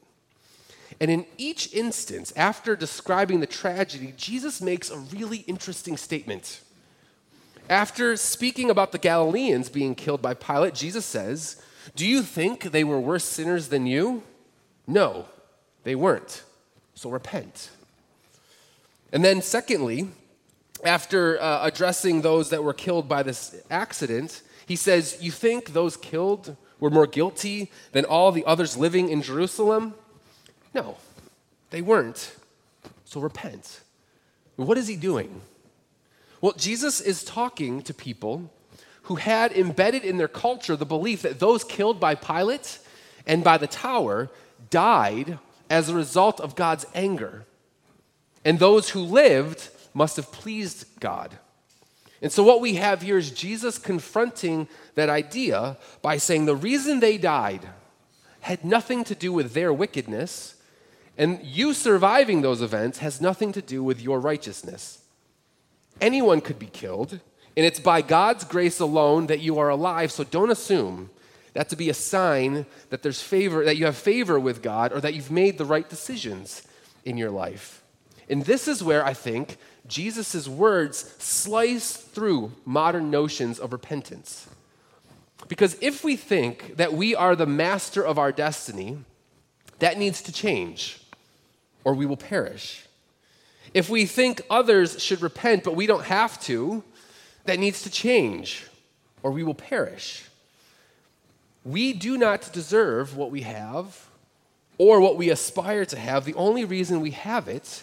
And 1.01 1.11
in 1.11 1.27
each 1.39 1.73
instance, 1.73 2.33
after 2.37 2.77
describing 2.77 3.41
the 3.41 3.47
tragedy, 3.47 4.13
Jesus 4.17 4.61
makes 4.61 4.91
a 4.91 4.99
really 4.99 5.39
interesting 5.39 5.97
statement. 5.97 6.61
After 7.69 8.17
speaking 8.17 8.69
about 8.69 8.93
the 8.93 8.99
Galileans 8.99 9.69
being 9.69 9.95
killed 9.95 10.21
by 10.21 10.35
Pilate, 10.35 10.75
Jesus 10.75 11.07
says, 11.07 11.63
do 11.97 12.07
you 12.07 12.23
think 12.23 12.65
they 12.65 12.85
were 12.85 13.01
worse 13.01 13.25
sinners 13.25 13.69
than 13.69 13.87
you? 13.87 14.23
No, 14.87 15.27
they 15.85 15.95
weren't. 15.95 16.45
So 16.95 17.11
repent. 17.11 17.71
And 19.13 19.25
then, 19.25 19.43
secondly, 19.43 20.09
after 20.85 21.41
uh, 21.41 21.61
addressing 21.65 22.23
those 22.23 22.51
that 22.51 22.63
were 22.63 22.73
killed 22.73 23.09
by 23.09 23.23
this 23.23 23.61
accident, 23.71 24.43
he 24.67 24.77
says, 24.77 25.19
You 25.21 25.31
think 25.31 25.73
those 25.73 25.97
killed 25.97 26.57
were 26.79 26.91
more 26.91 27.07
guilty 27.07 27.71
than 27.93 28.05
all 28.05 28.33
the 28.33 28.45
others 28.45 28.77
living 28.77 29.09
in 29.09 29.23
Jerusalem? 29.23 29.95
No, 30.75 30.97
they 31.71 31.83
weren't. 31.83 32.37
So 33.05 33.21
repent. 33.21 33.81
What 34.57 34.79
is 34.79 34.87
he 34.87 34.97
doing? 34.97 35.41
Well, 36.41 36.53
Jesus 36.57 37.01
is 37.01 37.25
talking 37.25 37.83
to 37.83 37.93
people 37.93 38.51
who 39.03 39.17
had 39.17 39.53
embedded 39.53 40.05
in 40.05 40.19
their 40.19 40.29
culture 40.29 40.77
the 40.77 40.87
belief 40.87 41.23
that 41.23 41.41
those 41.41 41.65
killed 41.65 41.99
by 41.99 42.15
Pilate 42.15 42.79
and 43.27 43.43
by 43.43 43.59
the 43.59 43.67
tower 43.67 44.31
died 44.71 45.39
as 45.69 45.89
a 45.89 45.95
result 45.95 46.41
of 46.41 46.57
God's 46.57 46.87
anger. 46.95 47.47
And 48.45 48.59
those 48.59 48.91
who 48.91 49.01
lived 49.01 49.69
must 49.95 50.17
have 50.17 50.33
pleased 50.33 50.87
God. 51.01 51.39
And 52.23 52.31
so, 52.31 52.43
what 52.43 52.61
we 52.61 52.75
have 52.75 53.03
here 53.03 53.17
is 53.17 53.31
Jesus 53.31 53.79
confronting 53.79 54.69
that 54.95 55.09
idea 55.09 55.79
by 56.03 56.19
saying 56.19 56.45
the 56.45 56.57
reason 56.57 57.01
they 57.01 57.17
died 57.17 57.67
had 58.41 58.65
nothing 58.65 59.05
to 59.05 59.15
do 59.15 59.33
with 59.33 59.53
their 59.53 59.73
wickedness, 59.73 60.57
and 61.17 61.41
you 61.43 61.73
surviving 61.73 62.43
those 62.43 62.63
events 62.63 62.99
has 62.99 63.21
nothing 63.21 63.53
to 63.53 63.63
do 63.63 63.83
with 63.83 64.01
your 64.01 64.21
righteousness. 64.21 65.03
Anyone 66.01 66.41
could 66.41 66.59
be 66.59 66.67
killed, 66.67 67.21
and 67.57 67.67
it's 67.67 67.81
by 67.81 68.03
God's 68.03 68.45
grace 68.45 68.81
alone 68.81 69.27
that 69.27 69.41
you 69.41 69.59
are 69.59 69.69
alive, 69.69 70.13
so 70.13 70.25
don't 70.25 70.51
assume 70.51 71.11
that 71.53 71.69
to 71.69 71.77
be 71.77 71.91
a 71.91 71.95
sign 71.95 72.67
that 72.91 73.03
there's 73.03 73.21
favor, 73.21 73.65
that 73.65 73.77
you 73.77 73.85
have 73.85 73.97
favor 73.97 74.39
with 74.39 74.63
God, 74.63 74.93
or 74.93 75.01
that 75.01 75.15
you've 75.15 75.31
made 75.31 75.59
the 75.59 75.65
right 75.65 75.89
decisions 75.89 76.63
in 77.05 77.17
your 77.17 77.31
life. 77.31 77.83
And 78.29 78.45
this 78.45 78.69
is 78.69 78.83
where 78.83 79.05
I 79.05 79.15
think 79.15 79.57
Jesus' 79.89 80.47
words 80.47 81.17
slice 81.19 81.93
through 81.93 82.53
modern 82.65 83.11
notions 83.11 83.59
of 83.59 83.73
repentance. 83.73 84.47
Because 85.49 85.77
if 85.81 86.05
we 86.05 86.17
think 86.17 86.77
that 86.77 86.93
we 86.93 87.15
are 87.17 87.35
the 87.35 87.47
master 87.47 88.07
of 88.07 88.19
our 88.19 88.31
destiny, 88.31 88.99
that 89.81 89.99
needs 89.99 90.23
to 90.23 90.33
change, 90.33 91.01
or 91.83 91.95
we 91.95 92.07
will 92.07 92.17
perish. 92.17 92.87
If 93.75 93.89
we 93.89 94.05
think 94.07 94.43
others 94.49 95.03
should 95.03 95.23
repent, 95.23 95.65
but 95.65 95.75
we 95.75 95.87
don't 95.87 96.05
have 96.05 96.41
to, 96.43 96.85
that 97.51 97.59
needs 97.59 97.83
to 97.83 97.91
change, 97.91 98.65
or 99.25 99.33
we 99.33 99.43
will 99.43 99.55
perish. 99.55 100.25
We 101.65 101.93
do 101.93 102.17
not 102.17 102.53
deserve 102.53 103.17
what 103.17 103.33
we 103.33 103.41
have 103.41 104.07
or 104.79 105.01
what 105.01 105.17
we 105.17 105.31
aspire 105.31 105.85
to 105.87 105.99
have. 105.99 106.25
The 106.25 106.35
only 106.35 106.65
reason 106.65 107.01
we 107.01 107.11
have 107.11 107.49
it 107.49 107.83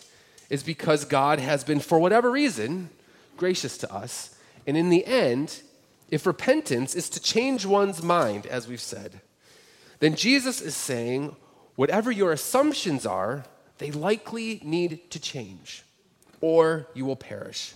is 0.49 0.63
because 0.63 1.03
God 1.03 1.39
has 1.39 1.65
been, 1.65 1.81
for 1.81 1.99
whatever 1.99 2.31
reason, 2.31 2.91
gracious 3.35 3.77
to 3.79 3.93
us. 3.93 4.33
And 4.65 4.77
in 4.77 4.89
the 4.89 5.05
end, 5.05 5.61
if 6.09 6.25
repentance 6.25 6.95
is 6.95 7.09
to 7.09 7.19
change 7.19 7.65
one's 7.65 8.01
mind, 8.01 8.45
as 8.45 8.69
we've 8.69 8.79
said, 8.79 9.19
then 9.99 10.15
Jesus 10.15 10.61
is 10.61 10.77
saying, 10.77 11.35
whatever 11.75 12.09
your 12.09 12.31
assumptions 12.31 13.05
are, 13.05 13.43
they 13.79 13.91
likely 13.91 14.61
need 14.63 15.11
to 15.11 15.19
change, 15.19 15.83
or 16.39 16.87
you 16.93 17.05
will 17.05 17.17
perish. 17.17 17.73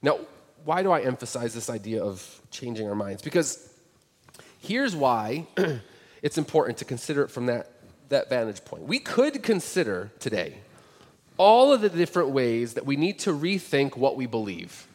Now, 0.00 0.20
why 0.64 0.82
do 0.82 0.90
I 0.90 1.00
emphasize 1.00 1.54
this 1.54 1.70
idea 1.70 2.02
of 2.02 2.40
changing 2.50 2.88
our 2.88 2.94
minds? 2.94 3.22
Because 3.22 3.68
here's 4.60 4.94
why 4.94 5.46
it's 6.22 6.38
important 6.38 6.78
to 6.78 6.84
consider 6.84 7.22
it 7.22 7.30
from 7.30 7.46
that, 7.46 7.72
that 8.08 8.28
vantage 8.28 8.64
point. 8.64 8.84
We 8.84 8.98
could 8.98 9.42
consider 9.42 10.10
today 10.18 10.58
all 11.36 11.72
of 11.72 11.80
the 11.80 11.88
different 11.88 12.30
ways 12.30 12.74
that 12.74 12.84
we 12.84 12.96
need 12.96 13.18
to 13.20 13.32
rethink 13.32 13.96
what 13.96 14.16
we 14.16 14.26
believe. 14.26 14.86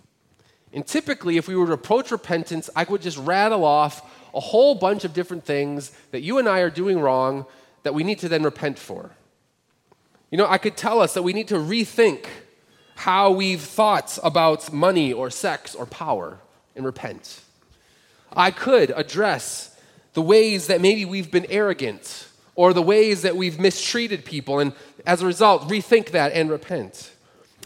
And 0.74 0.86
typically, 0.86 1.38
if 1.38 1.48
we 1.48 1.56
were 1.56 1.66
to 1.68 1.74
approach 1.74 2.12
repentance, 2.12 2.70
I 2.76 2.84
would 2.84 3.02
just 3.02 3.18
rattle 3.18 3.64
off 3.64 4.02
a 4.34 4.40
whole 4.40 4.76
bunch 4.76 5.06
of 5.06 5.14
different 5.14 5.46
things 5.46 5.92
that 6.12 6.22
you 6.22 6.38
and 6.38 6.48
I 6.48 6.60
are 6.60 6.70
doing 6.70 7.00
wrong 7.00 7.46
that 7.84 7.94
we 7.94 8.04
need 8.04 8.20
to 8.20 8.30
then 8.30 8.44
repent 8.44 8.78
for. 8.78 9.12
You 10.30 10.38
know, 10.38 10.48
I 10.48 10.58
could 10.58 10.76
tell 10.76 11.00
us 11.00 11.14
that 11.14 11.24
we 11.24 11.34
need 11.34 11.48
to 11.48 11.56
rethink 11.56 12.26
how 12.96 13.32
we've 13.32 13.62
thought 13.62 14.18
about 14.24 14.72
money 14.72 15.14
or 15.14 15.30
sex 15.30 15.76
or 15.76 15.86
power 15.86 16.40
and 16.76 16.86
repent. 16.86 17.42
I 18.34 18.52
could 18.52 18.92
address 18.96 19.78
the 20.14 20.22
ways 20.22 20.68
that 20.68 20.82
maybe 20.82 21.06
we've 21.06 21.32
been 21.32 21.46
arrogant 21.50 22.28
or 22.56 22.74
the 22.74 22.82
ways 22.82 23.22
that 23.22 23.36
we've 23.36 23.60
mistreated 23.60 24.26
people 24.26 24.60
and 24.60 24.74
as 25.06 25.22
a 25.22 25.26
result 25.26 25.70
rethink 25.70 26.12
that 26.12 26.32
and 26.32 26.50
repent. 26.50 27.12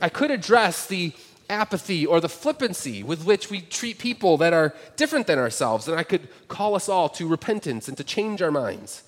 I 0.02 0.10
could 0.10 0.32
address 0.32 0.88
the 0.88 1.14
apathy 1.50 2.06
or 2.06 2.20
the 2.20 2.30
flippancy 2.30 3.04
with 3.04 3.26
which 3.26 3.50
we 3.50 3.62
treat 3.62 3.98
people 3.98 4.38
that 4.38 4.54
are 4.54 4.74
different 4.96 5.28
than 5.28 5.40
ourselves, 5.40 5.88
and 5.88 6.00
I 6.00 6.04
could 6.04 6.28
call 6.48 6.76
us 6.76 6.88
all 6.88 7.10
to 7.10 7.28
repentance 7.28 7.88
and 7.88 7.98
to 7.98 8.04
change 8.04 8.42
our 8.42 8.52
minds. 8.52 9.04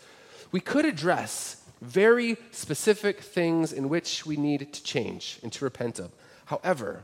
We 0.51 0.59
could 0.59 0.85
address 0.85 1.60
very 1.81 2.37
specific 2.51 3.21
things 3.21 3.73
in 3.73 3.89
which 3.89 4.25
we 4.25 4.37
need 4.37 4.71
to 4.73 4.83
change 4.83 5.39
and 5.41 5.51
to 5.51 5.65
repent 5.65 5.99
of. 5.99 6.11
However, 6.45 7.01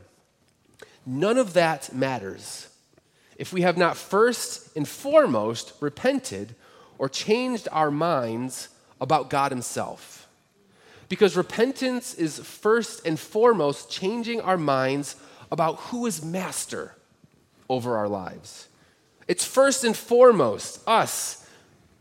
none 1.04 1.36
of 1.36 1.52
that 1.54 1.92
matters 1.92 2.68
if 3.36 3.52
we 3.52 3.62
have 3.62 3.76
not 3.76 3.96
first 3.96 4.76
and 4.76 4.86
foremost 4.86 5.72
repented 5.80 6.54
or 6.98 7.08
changed 7.08 7.68
our 7.72 7.90
minds 7.90 8.68
about 9.00 9.30
God 9.30 9.52
Himself. 9.52 10.28
Because 11.08 11.36
repentance 11.36 12.14
is 12.14 12.38
first 12.40 13.06
and 13.06 13.18
foremost 13.18 13.90
changing 13.90 14.40
our 14.40 14.58
minds 14.58 15.16
about 15.50 15.76
who 15.76 16.04
is 16.06 16.22
master 16.22 16.94
over 17.68 17.96
our 17.96 18.08
lives. 18.08 18.68
It's 19.26 19.44
first 19.44 19.84
and 19.84 19.96
foremost 19.96 20.80
us 20.86 21.37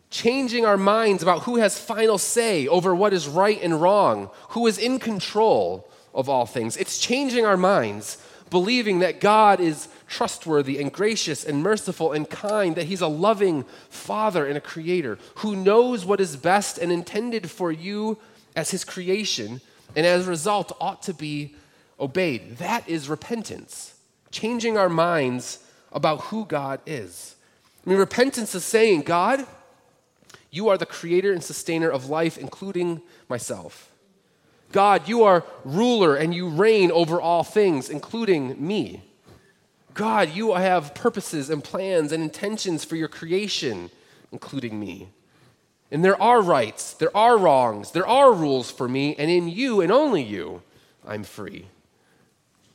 changing 0.10 0.66
our 0.66 0.78
minds 0.78 1.22
about 1.22 1.44
who 1.44 1.58
has 1.58 1.80
final 1.80 2.18
say 2.18 2.68
over 2.68 2.96
what 2.96 3.14
is 3.14 3.28
right 3.28 3.62
and 3.62 3.82
wrong, 3.82 4.30
who 4.50 4.66
is 4.68 4.78
in 4.78 5.00
control 5.00 5.90
of 6.14 6.30
all 6.30 6.46
things. 6.46 6.78
It's 6.78 6.98
changing 6.98 7.46
our 7.46 7.58
minds, 7.58 8.18
believing 8.50 9.00
that 9.00 9.20
God 9.20 9.60
is 9.60 9.90
trustworthy 10.08 10.80
and 10.80 10.92
gracious 10.92 11.44
and 11.44 11.62
merciful 11.62 12.14
and 12.14 12.30
kind, 12.30 12.76
that 12.76 12.86
He's 12.86 13.02
a 13.02 13.08
loving 13.08 13.64
Father 13.90 14.46
and 14.46 14.58
a 14.58 14.62
Creator 14.62 15.20
who 15.36 15.56
knows 15.56 16.06
what 16.06 16.22
is 16.22 16.38
best 16.38 16.78
and 16.78 16.92
intended 16.92 17.52
for 17.52 17.72
you 17.72 18.18
as 18.56 18.72
His 18.72 18.84
creation, 18.84 19.62
and 19.96 20.06
as 20.06 20.26
a 20.26 20.30
result 20.30 20.76
ought 20.80 21.04
to 21.04 21.14
be 21.14 21.54
obeyed. 22.00 22.58
That 22.58 22.88
is 22.88 23.10
repentance, 23.10 23.96
changing 24.32 24.78
our 24.78 24.90
minds 24.90 25.60
about 25.92 26.22
who 26.22 26.46
God 26.46 26.80
is. 26.86 27.36
I 27.86 27.90
mean, 27.90 28.00
repentance 28.00 28.56
is 28.56 28.66
saying, 28.66 29.02
God, 29.02 29.46
you 30.58 30.68
are 30.68 30.78
the 30.78 30.86
creator 30.86 31.32
and 31.32 31.44
sustainer 31.44 31.90
of 31.90 32.10
life, 32.10 32.38
including 32.38 33.02
myself. 33.30 33.92
God, 34.72 35.08
you 35.08 35.24
are 35.24 35.46
ruler 35.64 36.16
and 36.16 36.34
you 36.34 36.50
reign 36.50 36.92
over 36.92 37.22
all 37.22 37.44
things, 37.44 37.90
including 37.90 38.56
me. 38.66 39.04
God, 39.94 40.32
you 40.36 40.54
have 40.56 40.94
purposes 40.94 41.50
and 41.50 41.64
plans 41.64 42.12
and 42.12 42.22
intentions 42.22 42.84
for 42.84 42.96
your 42.96 43.08
creation, 43.08 43.90
including 44.32 44.80
me. 44.80 45.10
And 45.92 46.04
there 46.04 46.22
are 46.22 46.42
rights, 46.42 46.94
there 46.94 47.16
are 47.16 47.38
wrongs, 47.38 47.92
there 47.92 48.08
are 48.08 48.34
rules 48.34 48.70
for 48.70 48.90
me, 48.90 49.16
and 49.16 49.32
in 49.32 49.48
you 49.48 49.80
and 49.80 49.92
only 49.92 50.22
you, 50.22 50.62
I'm 51.08 51.24
free. 51.24 51.68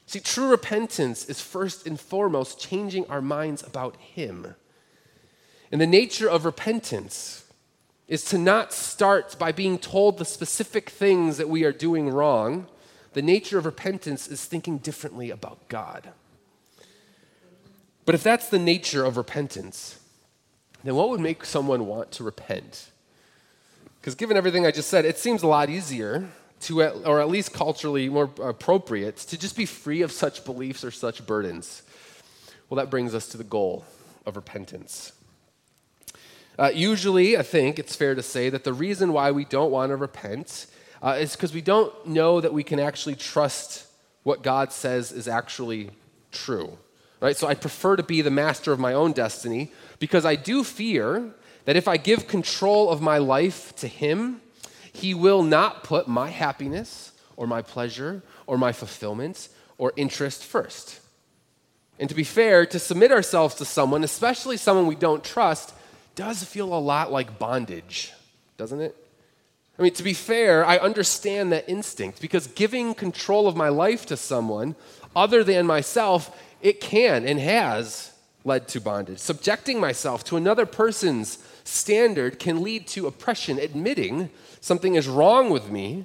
See, 0.06 0.20
true 0.20 0.48
repentance 0.48 1.26
is 1.26 1.40
first 1.40 1.86
and 1.86 2.00
foremost 2.00 2.58
changing 2.58 3.06
our 3.06 3.20
minds 3.20 3.62
about 3.62 3.96
Him. 3.96 4.54
And 5.70 5.80
the 5.80 5.86
nature 5.86 6.28
of 6.28 6.44
repentance 6.44 7.41
is 8.12 8.26
to 8.26 8.36
not 8.36 8.74
start 8.74 9.38
by 9.38 9.50
being 9.50 9.78
told 9.78 10.18
the 10.18 10.24
specific 10.26 10.90
things 10.90 11.38
that 11.38 11.48
we 11.48 11.64
are 11.64 11.72
doing 11.72 12.10
wrong. 12.10 12.66
The 13.14 13.22
nature 13.22 13.56
of 13.56 13.64
repentance 13.64 14.28
is 14.28 14.44
thinking 14.44 14.76
differently 14.76 15.30
about 15.30 15.66
God. 15.68 16.10
But 18.04 18.14
if 18.14 18.22
that's 18.22 18.50
the 18.50 18.58
nature 18.58 19.02
of 19.02 19.16
repentance, 19.16 19.98
then 20.84 20.94
what 20.94 21.08
would 21.08 21.20
make 21.20 21.46
someone 21.46 21.86
want 21.86 22.12
to 22.12 22.22
repent? 22.22 22.90
Because 23.98 24.14
given 24.14 24.36
everything 24.36 24.66
I 24.66 24.72
just 24.72 24.90
said, 24.90 25.06
it 25.06 25.16
seems 25.16 25.42
a 25.42 25.46
lot 25.46 25.70
easier 25.70 26.28
to, 26.60 26.82
or 26.82 27.18
at 27.18 27.30
least 27.30 27.54
culturally 27.54 28.10
more 28.10 28.28
appropriate, 28.42 29.16
to 29.16 29.38
just 29.38 29.56
be 29.56 29.64
free 29.64 30.02
of 30.02 30.12
such 30.12 30.44
beliefs 30.44 30.84
or 30.84 30.90
such 30.90 31.26
burdens. 31.26 31.82
Well, 32.68 32.76
that 32.76 32.90
brings 32.90 33.14
us 33.14 33.26
to 33.28 33.38
the 33.38 33.44
goal 33.44 33.86
of 34.26 34.36
repentance. 34.36 35.12
Uh, 36.58 36.70
usually, 36.74 37.36
I 37.36 37.42
think 37.42 37.78
it's 37.78 37.96
fair 37.96 38.14
to 38.14 38.22
say 38.22 38.50
that 38.50 38.64
the 38.64 38.72
reason 38.72 39.12
why 39.12 39.30
we 39.30 39.44
don't 39.44 39.70
want 39.70 39.90
to 39.90 39.96
repent 39.96 40.66
uh, 41.02 41.16
is 41.18 41.34
because 41.34 41.54
we 41.54 41.62
don't 41.62 42.06
know 42.06 42.40
that 42.40 42.52
we 42.52 42.62
can 42.62 42.78
actually 42.78 43.16
trust 43.16 43.86
what 44.22 44.42
God 44.42 44.72
says 44.72 45.12
is 45.12 45.26
actually 45.26 45.90
true. 46.30 46.78
Right? 47.20 47.36
So 47.36 47.46
I 47.46 47.54
prefer 47.54 47.96
to 47.96 48.02
be 48.02 48.20
the 48.20 48.30
master 48.30 48.72
of 48.72 48.80
my 48.80 48.92
own 48.92 49.12
destiny 49.12 49.72
because 49.98 50.24
I 50.24 50.34
do 50.34 50.64
fear 50.64 51.32
that 51.64 51.76
if 51.76 51.88
I 51.88 51.96
give 51.96 52.26
control 52.26 52.90
of 52.90 53.00
my 53.00 53.18
life 53.18 53.74
to 53.76 53.86
Him, 53.86 54.40
He 54.92 55.14
will 55.14 55.42
not 55.42 55.84
put 55.84 56.08
my 56.08 56.28
happiness 56.28 57.12
or 57.36 57.46
my 57.46 57.62
pleasure 57.62 58.22
or 58.46 58.58
my 58.58 58.72
fulfillment 58.72 59.48
or 59.78 59.92
interest 59.96 60.44
first. 60.44 61.00
And 61.98 62.08
to 62.08 62.14
be 62.14 62.24
fair, 62.24 62.66
to 62.66 62.78
submit 62.78 63.12
ourselves 63.12 63.54
to 63.56 63.64
someone, 63.64 64.02
especially 64.02 64.56
someone 64.56 64.86
we 64.86 64.96
don't 64.96 65.22
trust, 65.22 65.74
does 66.14 66.44
feel 66.44 66.74
a 66.74 66.78
lot 66.78 67.10
like 67.10 67.38
bondage, 67.38 68.12
doesn't 68.56 68.80
it? 68.80 68.96
I 69.78 69.82
mean, 69.82 69.94
to 69.94 70.02
be 70.02 70.12
fair, 70.12 70.64
I 70.64 70.76
understand 70.76 71.52
that 71.52 71.68
instinct 71.68 72.20
because 72.20 72.46
giving 72.48 72.94
control 72.94 73.48
of 73.48 73.56
my 73.56 73.68
life 73.68 74.06
to 74.06 74.16
someone 74.16 74.76
other 75.16 75.42
than 75.42 75.66
myself 75.66 76.38
it 76.60 76.80
can 76.80 77.26
and 77.26 77.40
has 77.40 78.12
led 78.44 78.68
to 78.68 78.80
bondage. 78.80 79.18
Subjecting 79.18 79.80
myself 79.80 80.24
to 80.24 80.36
another 80.36 80.66
person's 80.66 81.38
standard 81.64 82.38
can 82.38 82.62
lead 82.62 82.86
to 82.88 83.06
oppression. 83.06 83.58
Admitting 83.58 84.30
something 84.60 84.94
is 84.94 85.08
wrong 85.08 85.50
with 85.50 85.70
me 85.70 86.04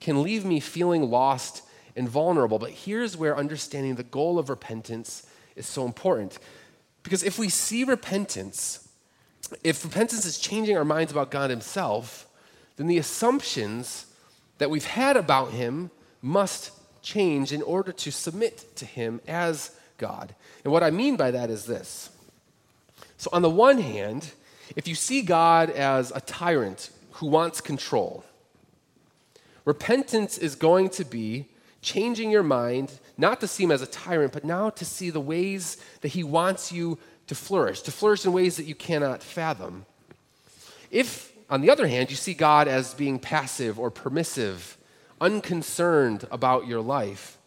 can 0.00 0.22
leave 0.22 0.44
me 0.44 0.60
feeling 0.60 1.10
lost 1.10 1.62
and 1.96 2.08
vulnerable. 2.08 2.58
But 2.58 2.70
here's 2.70 3.16
where 3.16 3.36
understanding 3.36 3.96
the 3.96 4.02
goal 4.02 4.38
of 4.38 4.48
repentance 4.48 5.26
is 5.56 5.66
so 5.66 5.84
important. 5.84 6.38
Because 7.02 7.22
if 7.22 7.38
we 7.38 7.48
see 7.48 7.84
repentance, 7.84 8.88
if 9.62 9.84
repentance 9.84 10.24
is 10.24 10.38
changing 10.38 10.76
our 10.76 10.84
minds 10.84 11.12
about 11.12 11.30
God 11.30 11.50
Himself, 11.50 12.26
then 12.76 12.86
the 12.86 12.98
assumptions 12.98 14.06
that 14.58 14.70
we've 14.70 14.84
had 14.84 15.16
about 15.16 15.52
Him 15.52 15.90
must 16.22 16.72
change 17.02 17.52
in 17.52 17.62
order 17.62 17.92
to 17.92 18.10
submit 18.10 18.76
to 18.76 18.84
Him 18.84 19.20
as 19.26 19.76
God. 19.98 20.34
And 20.64 20.72
what 20.72 20.82
I 20.82 20.90
mean 20.90 21.16
by 21.16 21.30
that 21.30 21.50
is 21.50 21.66
this. 21.66 22.10
So, 23.16 23.30
on 23.32 23.42
the 23.42 23.50
one 23.50 23.78
hand, 23.78 24.32
if 24.76 24.86
you 24.86 24.94
see 24.94 25.22
God 25.22 25.70
as 25.70 26.12
a 26.14 26.20
tyrant 26.20 26.90
who 27.12 27.26
wants 27.26 27.60
control, 27.60 28.24
repentance 29.64 30.38
is 30.38 30.54
going 30.54 30.90
to 30.90 31.04
be 31.04 31.46
changing 31.82 32.30
your 32.30 32.42
mind, 32.42 32.92
not 33.16 33.40
to 33.40 33.46
see 33.46 33.64
him 33.64 33.70
as 33.70 33.82
a 33.82 33.86
tyrant, 33.86 34.32
but 34.32 34.44
now 34.44 34.70
to 34.70 34.84
see 34.84 35.10
the 35.10 35.20
ways 35.20 35.76
that 36.02 36.08
he 36.08 36.22
wants 36.22 36.72
you 36.72 36.98
to 37.30 37.34
flourish, 37.36 37.82
to 37.82 37.92
flourish 37.92 38.24
in 38.24 38.32
ways 38.32 38.56
that 38.56 38.66
you 38.66 38.74
cannot 38.74 39.22
fathom. 39.22 39.86
If, 40.90 41.32
on 41.48 41.60
the 41.60 41.70
other 41.70 41.86
hand, 41.86 42.10
you 42.10 42.16
see 42.16 42.34
God 42.34 42.66
as 42.66 42.92
being 42.92 43.20
passive 43.20 43.78
or 43.78 43.88
permissive, 43.88 44.76
unconcerned 45.20 46.26
about 46.32 46.66
your 46.66 46.80
life, 46.80 47.38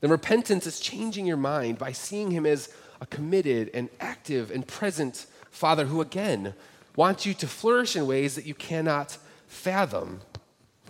then 0.00 0.10
repentance 0.10 0.66
is 0.66 0.80
changing 0.80 1.24
your 1.24 1.36
mind 1.36 1.78
by 1.78 1.92
seeing 1.92 2.32
him 2.32 2.46
as 2.46 2.68
a 3.00 3.06
committed 3.06 3.70
and 3.72 3.90
active 4.00 4.50
and 4.50 4.66
present 4.66 5.26
Father 5.52 5.84
who, 5.84 6.00
again, 6.00 6.52
wants 6.96 7.24
you 7.24 7.32
to 7.34 7.46
flourish 7.46 7.94
in 7.94 8.08
ways 8.08 8.34
that 8.34 8.44
you 8.44 8.54
cannot 8.54 9.18
fathom, 9.46 10.18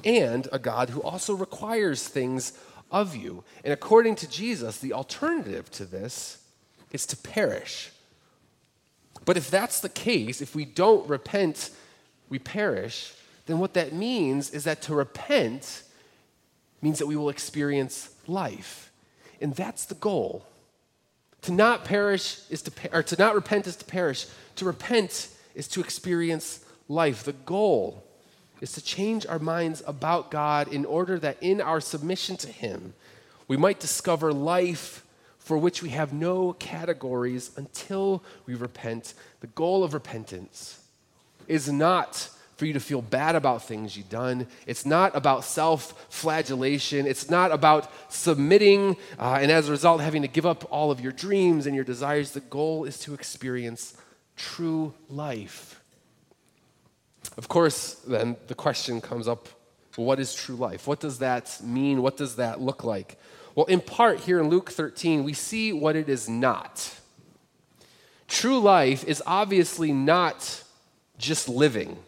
and 0.04 0.48
a 0.50 0.58
God 0.58 0.88
who 0.88 1.02
also 1.02 1.34
requires 1.34 2.08
things 2.08 2.58
of 2.90 3.14
you. 3.14 3.44
And 3.62 3.74
according 3.74 4.16
to 4.16 4.30
Jesus, 4.30 4.78
the 4.78 4.94
alternative 4.94 5.70
to 5.72 5.84
this 5.84 6.38
is 6.90 7.04
to 7.04 7.16
perish. 7.18 7.90
But 9.28 9.36
if 9.36 9.50
that's 9.50 9.80
the 9.80 9.90
case, 9.90 10.40
if 10.40 10.54
we 10.54 10.64
don't 10.64 11.06
repent, 11.06 11.68
we 12.30 12.38
perish, 12.38 13.12
then 13.44 13.58
what 13.58 13.74
that 13.74 13.92
means 13.92 14.48
is 14.48 14.64
that 14.64 14.80
to 14.80 14.94
repent 14.94 15.82
means 16.80 16.98
that 16.98 17.06
we 17.06 17.14
will 17.14 17.28
experience 17.28 18.08
life. 18.26 18.90
And 19.38 19.54
that's 19.54 19.84
the 19.84 19.96
goal. 19.96 20.46
To 21.42 21.52
not 21.52 21.84
perish 21.84 22.40
is 22.48 22.62
to 22.62 22.72
or 22.90 23.02
to 23.02 23.16
not 23.18 23.34
repent 23.34 23.66
is 23.66 23.76
to 23.76 23.84
perish. 23.84 24.24
To 24.56 24.64
repent 24.64 25.28
is 25.54 25.68
to 25.68 25.80
experience 25.80 26.64
life. 26.88 27.24
The 27.24 27.34
goal 27.34 28.02
is 28.62 28.72
to 28.72 28.82
change 28.82 29.26
our 29.26 29.38
minds 29.38 29.82
about 29.86 30.30
God 30.30 30.68
in 30.68 30.86
order 30.86 31.18
that 31.18 31.36
in 31.42 31.60
our 31.60 31.82
submission 31.82 32.38
to 32.38 32.48
Him, 32.48 32.94
we 33.46 33.58
might 33.58 33.78
discover 33.78 34.32
life 34.32 35.04
for 35.48 35.58
which 35.58 35.82
we 35.82 35.88
have 35.88 36.12
no 36.12 36.52
categories 36.52 37.50
until 37.56 38.22
we 38.46 38.54
repent. 38.54 39.14
The 39.40 39.46
goal 39.48 39.82
of 39.82 39.94
repentance 39.94 40.78
is 41.46 41.72
not 41.72 42.28
for 42.56 42.66
you 42.66 42.74
to 42.74 42.80
feel 42.80 43.00
bad 43.00 43.34
about 43.34 43.62
things 43.62 43.96
you've 43.96 44.10
done. 44.10 44.46
It's 44.66 44.84
not 44.84 45.16
about 45.16 45.44
self 45.44 46.06
flagellation. 46.10 47.06
It's 47.06 47.30
not 47.30 47.50
about 47.50 47.90
submitting 48.12 48.96
uh, 49.18 49.38
and 49.40 49.50
as 49.50 49.68
a 49.68 49.72
result 49.72 50.02
having 50.02 50.22
to 50.22 50.28
give 50.28 50.44
up 50.44 50.70
all 50.70 50.90
of 50.90 51.00
your 51.00 51.12
dreams 51.12 51.66
and 51.66 51.74
your 51.74 51.84
desires. 51.84 52.32
The 52.32 52.40
goal 52.40 52.84
is 52.84 52.98
to 53.00 53.14
experience 53.14 53.96
true 54.36 54.92
life 55.08 55.78
of 57.36 57.48
course, 57.48 57.94
then 58.06 58.36
the 58.48 58.54
question 58.54 59.00
comes 59.00 59.28
up 59.28 59.48
what 59.94 60.20
is 60.20 60.32
true 60.32 60.54
life? 60.54 60.86
What 60.86 61.00
does 61.00 61.18
that 61.18 61.60
mean? 61.64 62.02
What 62.02 62.16
does 62.16 62.36
that 62.36 62.60
look 62.60 62.84
like? 62.84 63.18
Well, 63.58 63.66
in 63.66 63.80
part, 63.80 64.20
here 64.20 64.38
in 64.38 64.50
Luke 64.50 64.70
13, 64.70 65.24
we 65.24 65.32
see 65.32 65.72
what 65.72 65.96
it 65.96 66.08
is 66.08 66.28
not. 66.28 66.94
True 68.28 68.60
life 68.60 69.02
is 69.02 69.20
obviously 69.26 69.90
not 69.90 70.62
just 71.18 71.48
living. 71.48 71.98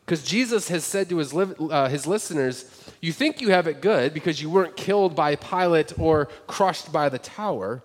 Because 0.00 0.22
Jesus 0.22 0.68
has 0.68 0.82
said 0.82 1.10
to 1.10 1.18
his, 1.18 1.34
li- 1.34 1.54
uh, 1.60 1.90
his 1.90 2.06
listeners, 2.06 2.64
You 3.02 3.12
think 3.12 3.42
you 3.42 3.50
have 3.50 3.66
it 3.66 3.82
good 3.82 4.14
because 4.14 4.40
you 4.40 4.48
weren't 4.48 4.74
killed 4.74 5.14
by 5.14 5.36
Pilate 5.36 5.98
or 5.98 6.30
crushed 6.46 6.90
by 6.90 7.10
the 7.10 7.18
tower, 7.18 7.82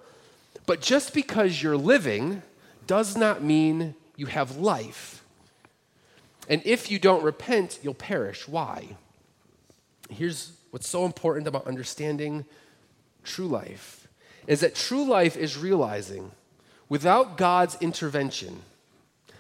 but 0.66 0.80
just 0.80 1.14
because 1.14 1.62
you're 1.62 1.76
living 1.76 2.42
does 2.86 3.18
not 3.18 3.44
mean 3.44 3.96
you 4.16 4.28
have 4.28 4.56
life. 4.56 5.26
And 6.48 6.62
if 6.64 6.90
you 6.90 7.00
don't 7.00 7.22
repent, 7.22 7.80
you'll 7.84 7.96
perish. 7.96 8.48
Why? 8.48 8.96
Here's 10.10 10.54
what's 10.72 10.88
so 10.88 11.04
important 11.04 11.48
about 11.48 11.68
understanding 11.68 12.46
true 13.28 13.48
life 13.48 14.08
is 14.48 14.62
that 14.62 14.74
true 14.74 15.06
life 15.06 15.38
is 15.38 15.58
realizing 15.58 16.32
without 16.90 17.38
God's 17.38 17.78
intervention, 17.82 18.62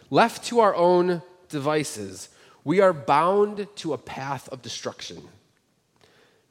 left 0.09 0.43
to 0.45 0.59
our 0.59 0.75
own 0.75 1.21
devices, 1.49 2.29
we 2.63 2.81
are 2.81 2.93
bound 2.93 3.67
to 3.77 3.93
a 3.93 3.97
path 3.97 4.49
of 4.49 4.61
destruction. 4.61 5.21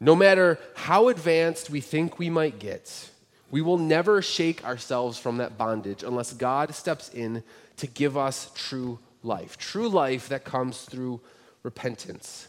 No 0.01 0.17
matter 0.17 0.59
how 0.75 1.09
advanced 1.09 1.71
we 1.71 1.81
think 1.81 2.19
we 2.19 2.31
might 2.31 2.59
get, 2.59 3.11
we 3.51 3.63
will 3.63 3.79
never 3.79 4.23
shake 4.23 4.65
ourselves 4.65 5.19
from 5.19 5.37
that 5.37 5.59
bondage 5.59 6.03
unless 6.03 6.33
God 6.33 6.75
steps 6.75 7.11
in 7.11 7.43
to 7.77 7.87
give 7.87 8.17
us 8.17 8.51
true 8.55 8.99
life, 9.23 9.59
true 9.59 9.89
life 9.89 10.29
that 10.31 10.45
comes 10.45 10.83
through 10.83 11.21
repentance. 11.63 12.49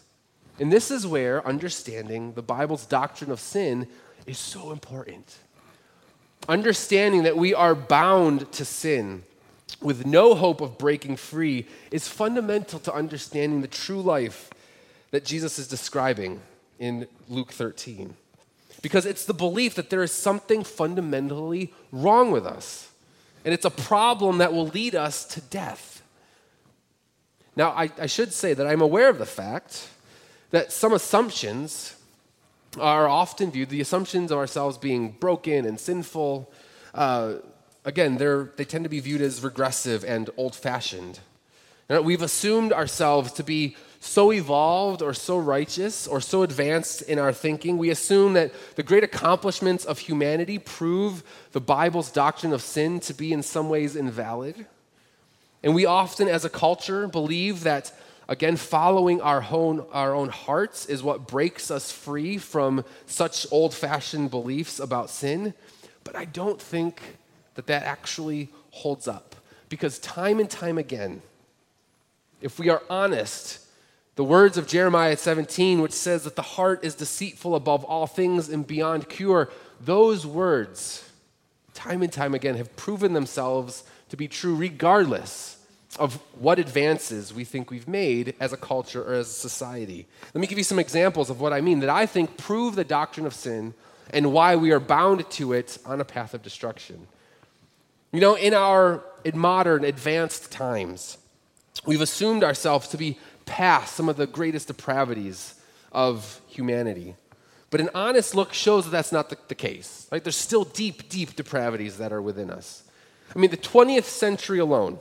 And 0.59 0.71
this 0.71 0.89
is 0.89 1.05
where 1.05 1.45
understanding 1.45 2.33
the 2.33 2.41
Bible's 2.41 2.85
doctrine 2.85 3.31
of 3.31 3.39
sin 3.39 3.87
is 4.27 4.37
so 4.37 4.71
important. 4.71 5.37
Understanding 6.47 7.23
that 7.23 7.37
we 7.37 7.53
are 7.53 7.73
bound 7.73 8.51
to 8.53 8.65
sin 8.65 9.23
with 9.81 10.05
no 10.05 10.35
hope 10.35 10.61
of 10.61 10.77
breaking 10.77 11.15
free 11.15 11.65
is 11.91 12.07
fundamental 12.07 12.79
to 12.79 12.93
understanding 12.93 13.61
the 13.61 13.67
true 13.67 14.01
life 14.01 14.49
that 15.11 15.25
Jesus 15.25 15.57
is 15.57 15.67
describing 15.67 16.41
in 16.79 17.07
Luke 17.27 17.51
13. 17.51 18.15
Because 18.81 19.05
it's 19.05 19.25
the 19.25 19.33
belief 19.33 19.75
that 19.75 19.89
there 19.89 20.03
is 20.03 20.11
something 20.11 20.63
fundamentally 20.63 21.73
wrong 21.91 22.31
with 22.31 22.45
us. 22.45 22.91
And 23.43 23.53
it's 23.53 23.65
a 23.65 23.71
problem 23.71 24.37
that 24.39 24.53
will 24.53 24.67
lead 24.67 24.93
us 24.93 25.25
to 25.25 25.41
death. 25.41 26.03
Now, 27.55 27.69
I, 27.71 27.89
I 27.99 28.05
should 28.05 28.33
say 28.33 28.53
that 28.53 28.67
I'm 28.67 28.81
aware 28.81 29.09
of 29.09 29.17
the 29.17 29.25
fact 29.25 29.89
that 30.51 30.71
some 30.71 30.93
assumptions 30.93 31.96
are 32.79 33.07
often 33.07 33.51
viewed, 33.51 33.69
the 33.69 33.81
assumptions 33.81 34.31
of 34.31 34.37
ourselves 34.37 34.77
being 34.77 35.11
broken 35.19 35.65
and 35.65 35.79
sinful, 35.79 36.51
uh, 36.93 37.35
again, 37.85 38.17
they 38.17 38.65
tend 38.65 38.83
to 38.83 38.89
be 38.89 38.99
viewed 38.99 39.21
as 39.21 39.43
regressive 39.43 40.03
and 40.03 40.29
old 40.37 40.55
fashioned. 40.55 41.19
We've 41.89 42.21
assumed 42.21 42.73
ourselves 42.73 43.31
to 43.33 43.43
be 43.43 43.77
so 43.99 44.31
evolved 44.33 45.01
or 45.01 45.13
so 45.13 45.37
righteous 45.37 46.05
or 46.05 46.19
so 46.19 46.43
advanced 46.43 47.01
in 47.03 47.17
our 47.17 47.31
thinking. 47.31 47.77
We 47.77 47.89
assume 47.89 48.33
that 48.33 48.51
the 48.75 48.83
great 48.83 49.03
accomplishments 49.03 49.85
of 49.85 49.99
humanity 49.99 50.59
prove 50.59 51.23
the 51.53 51.61
Bible's 51.61 52.11
doctrine 52.11 52.53
of 52.53 52.61
sin 52.61 52.99
to 53.01 53.13
be 53.13 53.31
in 53.31 53.41
some 53.41 53.69
ways 53.69 53.95
invalid. 53.95 54.65
And 55.63 55.73
we 55.73 55.85
often, 55.85 56.27
as 56.27 56.45
a 56.45 56.49
culture, 56.49 57.07
believe 57.07 57.63
that, 57.63 57.91
again, 58.27 58.57
following 58.57 59.21
our 59.21 59.45
own, 59.49 59.85
our 59.91 60.13
own 60.13 60.29
hearts 60.29 60.85
is 60.85 61.01
what 61.01 61.27
breaks 61.27 61.71
us 61.71 61.91
free 61.91 62.37
from 62.37 62.83
such 63.05 63.47
old 63.51 63.73
fashioned 63.73 64.31
beliefs 64.31 64.79
about 64.79 65.09
sin. 65.09 65.53
But 66.03 66.15
I 66.15 66.25
don't 66.25 66.61
think 66.61 67.01
that 67.55 67.67
that 67.67 67.83
actually 67.83 68.49
holds 68.71 69.07
up. 69.07 69.35
Because 69.69 69.99
time 69.99 70.39
and 70.39 70.49
time 70.49 70.77
again, 70.77 71.21
if 72.41 72.59
we 72.59 72.69
are 72.69 72.83
honest, 72.89 73.59
the 74.15 74.23
words 74.23 74.57
of 74.57 74.67
Jeremiah 74.67 75.17
17, 75.17 75.81
which 75.81 75.91
says 75.91 76.23
that 76.23 76.35
the 76.35 76.41
heart 76.41 76.83
is 76.83 76.95
deceitful 76.95 77.55
above 77.55 77.83
all 77.83 78.07
things 78.07 78.49
and 78.49 78.65
beyond 78.65 79.09
cure, 79.09 79.49
those 79.81 80.25
words, 80.25 81.09
time 81.73 82.01
and 82.01 82.11
time 82.11 82.33
again, 82.33 82.55
have 82.55 82.75
proven 82.75 83.13
themselves 83.13 83.83
to 84.09 84.17
be 84.17 84.27
true 84.27 84.55
regardless 84.55 85.56
of 85.97 86.15
what 86.39 86.59
advances 86.59 87.33
we 87.33 87.43
think 87.43 87.69
we've 87.69 87.87
made 87.87 88.35
as 88.39 88.53
a 88.53 88.57
culture 88.57 89.03
or 89.03 89.13
as 89.13 89.27
a 89.27 89.33
society. 89.33 90.05
Let 90.33 90.41
me 90.41 90.47
give 90.47 90.57
you 90.57 90.63
some 90.63 90.79
examples 90.79 91.29
of 91.29 91.39
what 91.39 91.53
I 91.53 91.61
mean 91.61 91.79
that 91.79 91.89
I 91.89 92.05
think 92.05 92.37
prove 92.37 92.75
the 92.75 92.83
doctrine 92.83 93.25
of 93.25 93.33
sin 93.33 93.73
and 94.11 94.31
why 94.31 94.55
we 94.55 94.71
are 94.71 94.79
bound 94.79 95.29
to 95.31 95.53
it 95.53 95.77
on 95.85 95.99
a 95.99 96.05
path 96.05 96.33
of 96.33 96.43
destruction. 96.43 97.07
You 98.11 98.21
know, 98.21 98.35
in 98.35 98.53
our 98.53 99.03
in 99.23 99.37
modern 99.37 99.83
advanced 99.83 100.51
times, 100.51 101.17
we've 101.85 102.01
assumed 102.01 102.43
ourselves 102.43 102.87
to 102.89 102.97
be 102.97 103.17
past 103.45 103.95
some 103.95 104.07
of 104.09 104.17
the 104.17 104.27
greatest 104.27 104.67
depravities 104.67 105.55
of 105.91 106.41
humanity. 106.47 107.15
But 107.69 107.81
an 107.81 107.89
honest 107.93 108.33
look 108.33 108.53
shows 108.53 108.85
that 108.85 108.91
that's 108.91 109.11
not 109.11 109.29
the, 109.29 109.37
the 109.49 109.55
case. 109.55 110.07
Right? 110.11 110.23
There's 110.23 110.37
still 110.37 110.63
deep, 110.63 111.09
deep 111.09 111.35
depravities 111.35 111.97
that 111.97 112.13
are 112.13 112.21
within 112.21 112.49
us. 112.49 112.83
I 113.35 113.39
mean, 113.39 113.51
the 113.51 113.57
20th 113.57 114.05
century 114.05 114.59
alone, 114.59 114.99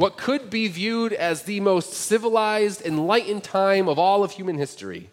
what 0.00 0.16
could 0.16 0.48
be 0.48 0.66
viewed 0.66 1.12
as 1.12 1.42
the 1.42 1.60
most 1.60 1.92
civilized, 1.92 2.80
enlightened 2.80 3.44
time 3.44 3.86
of 3.86 3.98
all 3.98 4.24
of 4.24 4.30
human 4.30 4.56
history, 4.56 5.10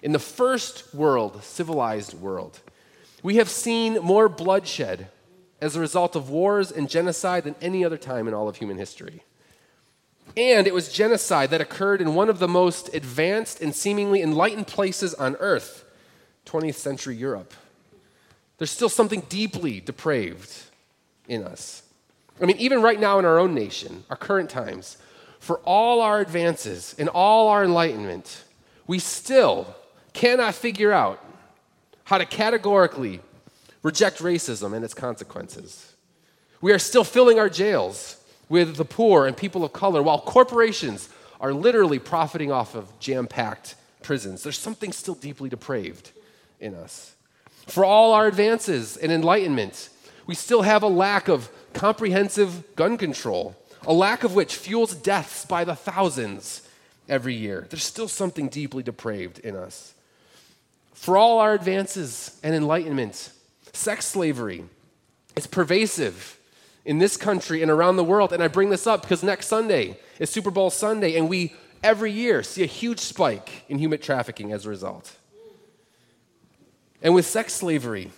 in 0.00 0.12
the 0.12 0.20
first 0.20 0.94
world, 0.94 1.42
civilized 1.42 2.14
world, 2.14 2.60
we 3.20 3.34
have 3.34 3.48
seen 3.48 3.94
more 3.94 4.28
bloodshed 4.28 5.08
as 5.60 5.74
a 5.74 5.80
result 5.80 6.14
of 6.14 6.30
wars 6.30 6.70
and 6.70 6.88
genocide 6.88 7.42
than 7.42 7.56
any 7.60 7.84
other 7.84 7.96
time 7.96 8.28
in 8.28 8.32
all 8.32 8.48
of 8.48 8.54
human 8.54 8.78
history. 8.78 9.24
And 10.36 10.68
it 10.68 10.74
was 10.74 10.92
genocide 10.92 11.50
that 11.50 11.60
occurred 11.60 12.00
in 12.00 12.14
one 12.14 12.28
of 12.28 12.38
the 12.38 12.46
most 12.46 12.94
advanced 12.94 13.60
and 13.60 13.74
seemingly 13.74 14.22
enlightened 14.22 14.68
places 14.68 15.14
on 15.14 15.34
earth 15.40 15.84
20th 16.46 16.76
century 16.76 17.16
Europe. 17.16 17.54
There's 18.58 18.70
still 18.70 18.88
something 18.88 19.22
deeply 19.28 19.80
depraved 19.80 20.52
in 21.26 21.42
us. 21.42 21.82
I 22.40 22.46
mean, 22.46 22.56
even 22.58 22.82
right 22.82 22.98
now 22.98 23.18
in 23.18 23.24
our 23.24 23.38
own 23.38 23.54
nation, 23.54 24.04
our 24.10 24.16
current 24.16 24.50
times, 24.50 24.96
for 25.40 25.58
all 25.60 26.00
our 26.00 26.20
advances 26.20 26.94
and 26.98 27.08
all 27.08 27.48
our 27.48 27.64
enlightenment, 27.64 28.44
we 28.86 28.98
still 28.98 29.74
cannot 30.12 30.54
figure 30.54 30.92
out 30.92 31.24
how 32.04 32.18
to 32.18 32.26
categorically 32.26 33.20
reject 33.82 34.18
racism 34.18 34.74
and 34.74 34.84
its 34.84 34.94
consequences. 34.94 35.94
We 36.60 36.72
are 36.72 36.78
still 36.78 37.04
filling 37.04 37.38
our 37.38 37.48
jails 37.48 38.16
with 38.48 38.76
the 38.76 38.84
poor 38.84 39.26
and 39.26 39.36
people 39.36 39.64
of 39.64 39.72
color 39.72 40.02
while 40.02 40.20
corporations 40.20 41.08
are 41.40 41.52
literally 41.52 41.98
profiting 41.98 42.50
off 42.50 42.74
of 42.74 42.98
jam 42.98 43.26
packed 43.26 43.76
prisons. 44.02 44.42
There's 44.42 44.58
something 44.58 44.92
still 44.92 45.14
deeply 45.14 45.48
depraved 45.48 46.12
in 46.58 46.74
us. 46.74 47.14
For 47.66 47.84
all 47.84 48.12
our 48.12 48.26
advances 48.26 48.96
and 48.96 49.12
enlightenment, 49.12 49.90
we 50.26 50.34
still 50.34 50.62
have 50.62 50.82
a 50.82 50.88
lack 50.88 51.28
of 51.28 51.50
comprehensive 51.78 52.74
gun 52.74 52.98
control, 52.98 53.54
a 53.86 53.92
lack 53.92 54.24
of 54.24 54.34
which 54.34 54.56
fuels 54.56 54.94
deaths 54.94 55.46
by 55.46 55.62
the 55.62 55.76
thousands 55.76 56.62
every 57.08 57.34
year. 57.34 57.68
There's 57.70 57.84
still 57.84 58.08
something 58.08 58.48
deeply 58.48 58.82
depraved 58.82 59.38
in 59.38 59.54
us. 59.54 59.94
For 60.92 61.16
all 61.16 61.38
our 61.38 61.54
advances 61.54 62.36
and 62.42 62.52
enlightenment, 62.52 63.30
sex 63.72 64.06
slavery 64.06 64.64
is 65.36 65.46
pervasive 65.46 66.40
in 66.84 66.98
this 66.98 67.16
country 67.16 67.62
and 67.62 67.70
around 67.70 67.94
the 67.94 68.02
world. 68.02 68.32
And 68.32 68.42
I 68.42 68.48
bring 68.48 68.70
this 68.70 68.88
up 68.88 69.02
because 69.02 69.22
next 69.22 69.46
Sunday 69.46 70.00
is 70.18 70.30
Super 70.30 70.50
Bowl 70.50 70.70
Sunday, 70.70 71.16
and 71.16 71.28
we 71.28 71.54
every 71.84 72.10
year 72.10 72.42
see 72.42 72.64
a 72.64 72.66
huge 72.66 72.98
spike 72.98 73.64
in 73.68 73.78
human 73.78 74.00
trafficking 74.00 74.52
as 74.52 74.66
a 74.66 74.68
result. 74.68 75.14
And 77.00 77.14
with 77.14 77.24
sex 77.24 77.52
slavery, 77.52 78.10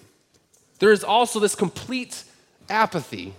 there 0.79 0.92
is 0.92 1.05
also 1.05 1.38
this 1.38 1.55
complete 1.55 2.25
apathy 2.70 3.35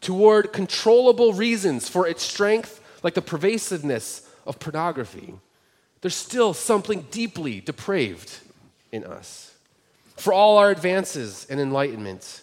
toward 0.00 0.52
controllable 0.52 1.32
reasons 1.32 1.88
for 1.88 2.06
its 2.06 2.22
strength, 2.22 2.80
like 3.02 3.14
the 3.14 3.22
pervasiveness 3.22 4.28
of 4.46 4.58
pornography. 4.58 5.34
There's 6.00 6.14
still 6.14 6.54
something 6.54 7.06
deeply 7.10 7.60
depraved 7.60 8.38
in 8.90 9.04
us. 9.04 9.54
For 10.16 10.32
all 10.32 10.58
our 10.58 10.70
advances 10.70 11.46
and 11.48 11.60
enlightenment, 11.60 12.42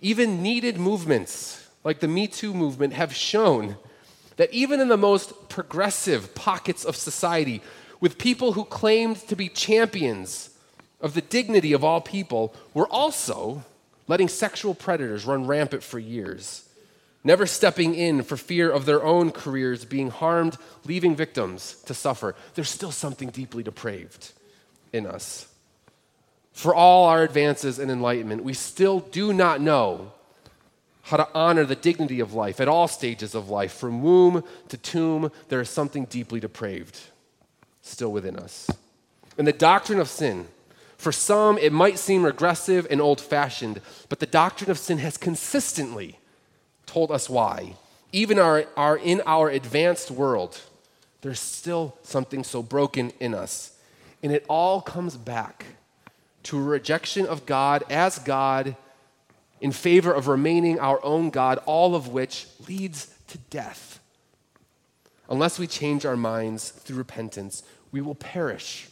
even 0.00 0.42
needed 0.42 0.78
movements 0.78 1.68
like 1.84 2.00
the 2.00 2.08
Me 2.08 2.26
Too 2.26 2.52
movement 2.52 2.92
have 2.92 3.14
shown 3.14 3.76
that 4.36 4.52
even 4.52 4.80
in 4.80 4.88
the 4.88 4.96
most 4.96 5.48
progressive 5.48 6.34
pockets 6.34 6.84
of 6.84 6.96
society, 6.96 7.62
with 8.00 8.18
people 8.18 8.52
who 8.52 8.64
claimed 8.64 9.16
to 9.28 9.36
be 9.36 9.48
champions 9.48 10.50
of 11.00 11.14
the 11.14 11.22
dignity 11.22 11.72
of 11.72 11.82
all 11.82 12.00
people, 12.00 12.54
were 12.74 12.88
also 12.88 13.64
letting 14.08 14.28
sexual 14.28 14.74
predators 14.74 15.24
run 15.24 15.46
rampant 15.46 15.82
for 15.82 15.98
years, 15.98 16.68
never 17.24 17.46
stepping 17.46 17.94
in 17.94 18.22
for 18.22 18.36
fear 18.36 18.70
of 18.70 18.86
their 18.86 19.02
own 19.02 19.30
careers 19.32 19.84
being 19.84 20.10
harmed, 20.10 20.56
leaving 20.84 21.16
victims 21.16 21.82
to 21.86 21.94
suffer. 21.94 22.34
There's 22.54 22.70
still 22.70 22.92
something 22.92 23.30
deeply 23.30 23.62
depraved 23.62 24.32
in 24.92 25.06
us. 25.06 25.48
For 26.52 26.74
all 26.74 27.06
our 27.06 27.22
advances 27.22 27.78
and 27.78 27.90
enlightenment, 27.90 28.42
we 28.42 28.54
still 28.54 29.00
do 29.00 29.32
not 29.32 29.60
know 29.60 30.12
how 31.02 31.18
to 31.18 31.28
honor 31.34 31.64
the 31.64 31.76
dignity 31.76 32.18
of 32.18 32.32
life 32.32 32.60
at 32.60 32.66
all 32.66 32.88
stages 32.88 33.34
of 33.34 33.48
life. 33.48 33.72
From 33.72 34.02
womb 34.02 34.42
to 34.68 34.76
tomb, 34.76 35.30
there 35.48 35.60
is 35.60 35.68
something 35.68 36.06
deeply 36.06 36.40
depraved 36.40 36.98
still 37.82 38.10
within 38.10 38.36
us. 38.36 38.68
And 39.38 39.46
the 39.46 39.52
doctrine 39.52 40.00
of 40.00 40.08
sin, 40.08 40.48
for 40.96 41.12
some, 41.12 41.58
it 41.58 41.72
might 41.72 41.98
seem 41.98 42.24
regressive 42.24 42.86
and 42.90 43.00
old 43.00 43.20
fashioned, 43.20 43.80
but 44.08 44.18
the 44.18 44.26
doctrine 44.26 44.70
of 44.70 44.78
sin 44.78 44.98
has 44.98 45.16
consistently 45.16 46.18
told 46.86 47.10
us 47.10 47.28
why. 47.28 47.74
Even 48.12 48.38
our, 48.38 48.64
our, 48.76 48.96
in 48.96 49.20
our 49.26 49.50
advanced 49.50 50.10
world, 50.10 50.60
there's 51.20 51.40
still 51.40 51.96
something 52.02 52.44
so 52.44 52.62
broken 52.62 53.12
in 53.20 53.34
us. 53.34 53.78
And 54.22 54.32
it 54.32 54.46
all 54.48 54.80
comes 54.80 55.16
back 55.16 55.66
to 56.44 56.58
a 56.58 56.62
rejection 56.62 57.26
of 57.26 57.44
God 57.44 57.84
as 57.90 58.18
God 58.18 58.76
in 59.60 59.72
favor 59.72 60.12
of 60.12 60.28
remaining 60.28 60.78
our 60.78 61.04
own 61.04 61.30
God, 61.30 61.58
all 61.66 61.94
of 61.94 62.08
which 62.08 62.46
leads 62.68 63.12
to 63.28 63.38
death. 63.50 64.00
Unless 65.28 65.58
we 65.58 65.66
change 65.66 66.06
our 66.06 66.16
minds 66.16 66.70
through 66.70 66.96
repentance, 66.96 67.62
we 67.90 68.00
will 68.00 68.14
perish 68.14 68.88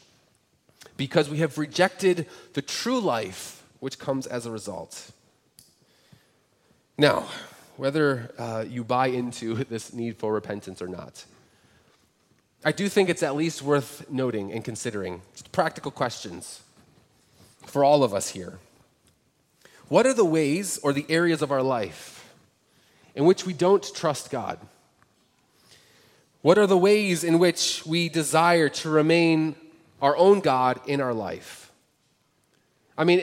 because 0.97 1.29
we 1.29 1.39
have 1.39 1.59
rejected 1.59 2.27
the 2.53 2.63
true 2.63 3.01
life 3.01 3.63
which 3.81 3.99
comes 3.99 4.27
as 4.27 4.47
a 4.47 4.51
result. 4.51 5.11
Now, 6.97 7.27
whether 7.77 8.33
uh, 8.39 8.65
you 8.69 8.85
buy 8.85 9.09
into 9.09 9.55
this 9.65 9.93
need 9.93 10.17
for 10.17 10.33
repentance 10.33 10.81
or 10.81 10.89
not, 10.89 11.25
I 12.65 12.73
do 12.73 12.89
think 12.89 13.09
it's 13.09 13.23
at 13.23 13.37
least 13.37 13.61
worth 13.61 14.11
noting 14.11 14.53
and 14.53 14.65
considering 14.65 15.21
just 15.35 15.53
practical 15.53 15.91
questions 15.91 16.63
for 17.67 17.85
all 17.85 18.03
of 18.03 18.15
us 18.15 18.31
here. 18.31 18.59
What 19.89 20.07
are 20.07 20.15
the 20.15 20.25
ways 20.25 20.79
or 20.79 20.93
the 20.93 21.05
areas 21.11 21.43
of 21.43 21.53
our 21.53 21.63
life 21.63 22.35
in 23.15 23.27
which 23.27 23.45
we 23.45 23.53
don't 23.53 23.85
trust 23.95 24.31
God? 24.31 24.59
What 26.41 26.57
are 26.57 26.67
the 26.67 26.79
ways 26.79 27.23
in 27.23 27.39
which 27.39 27.85
we 27.85 28.09
desire 28.09 28.69
to 28.71 28.89
remain 28.89 29.57
our 30.05 30.15
own 30.19 30.41
God 30.41 30.81
in 30.87 31.01
our 31.01 31.15
life? 31.15 31.73
I 32.97 33.05
mean, 33.05 33.23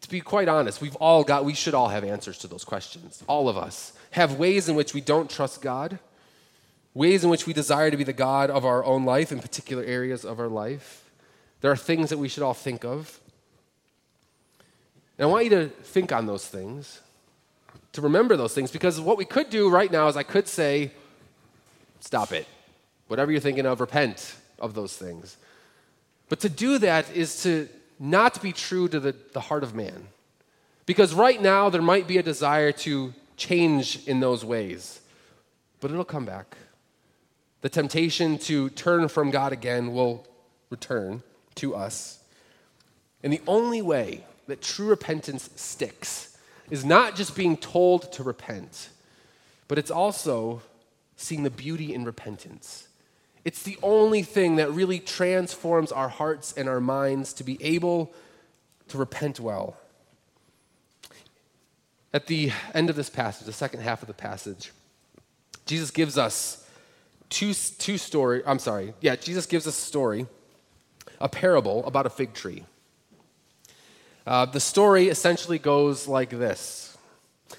to 0.00 0.10
be 0.10 0.20
quite 0.20 0.48
honest, 0.48 0.80
we've 0.80 0.96
all 0.96 1.22
got, 1.22 1.44
we 1.44 1.54
should 1.54 1.72
all 1.72 1.86
have 1.88 2.02
answers 2.02 2.36
to 2.38 2.48
those 2.48 2.64
questions. 2.64 3.22
All 3.28 3.48
of 3.48 3.56
us 3.56 3.92
have 4.10 4.34
ways 4.34 4.68
in 4.68 4.74
which 4.74 4.92
we 4.92 5.00
don't 5.00 5.30
trust 5.30 5.62
God, 5.62 6.00
ways 6.94 7.22
in 7.22 7.30
which 7.30 7.46
we 7.46 7.52
desire 7.52 7.92
to 7.92 7.96
be 7.96 8.02
the 8.02 8.12
God 8.12 8.50
of 8.50 8.64
our 8.64 8.84
own 8.84 9.04
life 9.04 9.30
in 9.30 9.38
particular 9.38 9.84
areas 9.84 10.24
of 10.24 10.40
our 10.40 10.48
life. 10.48 11.08
There 11.60 11.70
are 11.70 11.76
things 11.76 12.10
that 12.10 12.18
we 12.18 12.28
should 12.28 12.42
all 12.42 12.54
think 12.54 12.84
of. 12.84 13.20
And 15.16 15.28
I 15.28 15.30
want 15.30 15.44
you 15.44 15.50
to 15.50 15.68
think 15.68 16.10
on 16.10 16.26
those 16.26 16.44
things, 16.44 17.02
to 17.92 18.00
remember 18.00 18.36
those 18.36 18.52
things, 18.52 18.72
because 18.72 19.00
what 19.00 19.16
we 19.16 19.24
could 19.24 19.48
do 19.48 19.70
right 19.70 19.92
now 19.92 20.08
is 20.08 20.16
I 20.16 20.24
could 20.24 20.48
say, 20.48 20.90
stop 22.00 22.32
it. 22.32 22.48
Whatever 23.06 23.30
you're 23.30 23.40
thinking 23.40 23.64
of, 23.64 23.80
repent 23.80 24.34
of 24.58 24.74
those 24.74 24.96
things. 24.96 25.36
But 26.30 26.40
to 26.40 26.48
do 26.48 26.78
that 26.78 27.14
is 27.14 27.42
to 27.42 27.68
not 27.98 28.40
be 28.40 28.52
true 28.52 28.88
to 28.88 28.98
the, 28.98 29.14
the 29.34 29.40
heart 29.40 29.62
of 29.62 29.74
man. 29.74 30.06
Because 30.86 31.12
right 31.12 31.42
now, 31.42 31.68
there 31.68 31.82
might 31.82 32.08
be 32.08 32.16
a 32.16 32.22
desire 32.22 32.72
to 32.72 33.12
change 33.36 34.06
in 34.06 34.20
those 34.20 34.44
ways, 34.44 35.00
but 35.80 35.90
it'll 35.90 36.04
come 36.04 36.24
back. 36.24 36.56
The 37.60 37.68
temptation 37.68 38.38
to 38.38 38.70
turn 38.70 39.08
from 39.08 39.30
God 39.30 39.52
again 39.52 39.92
will 39.92 40.26
return 40.70 41.22
to 41.56 41.74
us. 41.74 42.22
And 43.22 43.32
the 43.32 43.42
only 43.46 43.82
way 43.82 44.24
that 44.46 44.62
true 44.62 44.88
repentance 44.88 45.50
sticks 45.56 46.38
is 46.70 46.84
not 46.84 47.16
just 47.16 47.36
being 47.36 47.56
told 47.56 48.12
to 48.12 48.22
repent, 48.22 48.88
but 49.68 49.78
it's 49.78 49.90
also 49.90 50.62
seeing 51.16 51.42
the 51.42 51.50
beauty 51.50 51.92
in 51.92 52.04
repentance. 52.04 52.88
It's 53.44 53.62
the 53.62 53.78
only 53.82 54.22
thing 54.22 54.56
that 54.56 54.70
really 54.70 54.98
transforms 54.98 55.92
our 55.92 56.08
hearts 56.08 56.52
and 56.56 56.68
our 56.68 56.80
minds 56.80 57.32
to 57.34 57.44
be 57.44 57.62
able 57.62 58.12
to 58.88 58.98
repent 58.98 59.40
well. 59.40 59.76
At 62.12 62.26
the 62.26 62.52
end 62.74 62.90
of 62.90 62.96
this 62.96 63.08
passage, 63.08 63.46
the 63.46 63.52
second 63.52 63.80
half 63.80 64.02
of 64.02 64.08
the 64.08 64.14
passage, 64.14 64.72
Jesus 65.64 65.90
gives 65.90 66.18
us 66.18 66.66
two, 67.28 67.54
two 67.54 67.96
story, 67.96 68.42
I'm 68.44 68.58
sorry, 68.58 68.92
yeah, 69.00 69.16
Jesus 69.16 69.46
gives 69.46 69.66
us 69.66 69.78
a 69.78 69.82
story, 69.82 70.26
a 71.20 71.28
parable 71.28 71.86
about 71.86 72.06
a 72.06 72.10
fig 72.10 72.34
tree. 72.34 72.64
Uh, 74.26 74.44
the 74.44 74.60
story 74.60 75.08
essentially 75.08 75.58
goes 75.58 76.06
like 76.06 76.30
this 76.30 76.86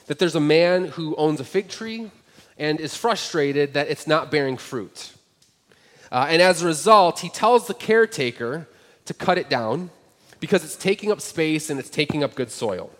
that 0.06 0.20
there's 0.20 0.36
a 0.36 0.42
man 0.42 0.86
who 0.86 1.16
owns 1.18 1.42
a 1.42 1.44
fig 1.44 1.68
tree 1.68 2.10
and 2.58 2.80
is 2.80 2.96
frustrated 2.96 3.74
that 3.74 3.90
it's 3.90 4.08
not 4.08 4.32
bearing 4.32 4.56
fruit. 4.56 5.14
Uh, 6.12 6.28
and 6.30 6.42
as 6.42 6.62
a 6.62 6.66
result, 6.66 7.20
he 7.20 7.30
tells 7.30 7.68
the 7.68 7.74
caretaker 7.74 8.68
to 9.06 9.14
cut 9.14 9.38
it 9.38 9.50
down 9.50 9.90
because 10.40 10.64
it's 10.64 10.76
taking 10.76 11.12
up 11.12 11.22
space 11.22 11.70
and 11.70 11.80
it's 11.80 11.90
taking 11.90 12.24
up 12.24 12.36
good 12.36 12.52
soil. 12.52 12.92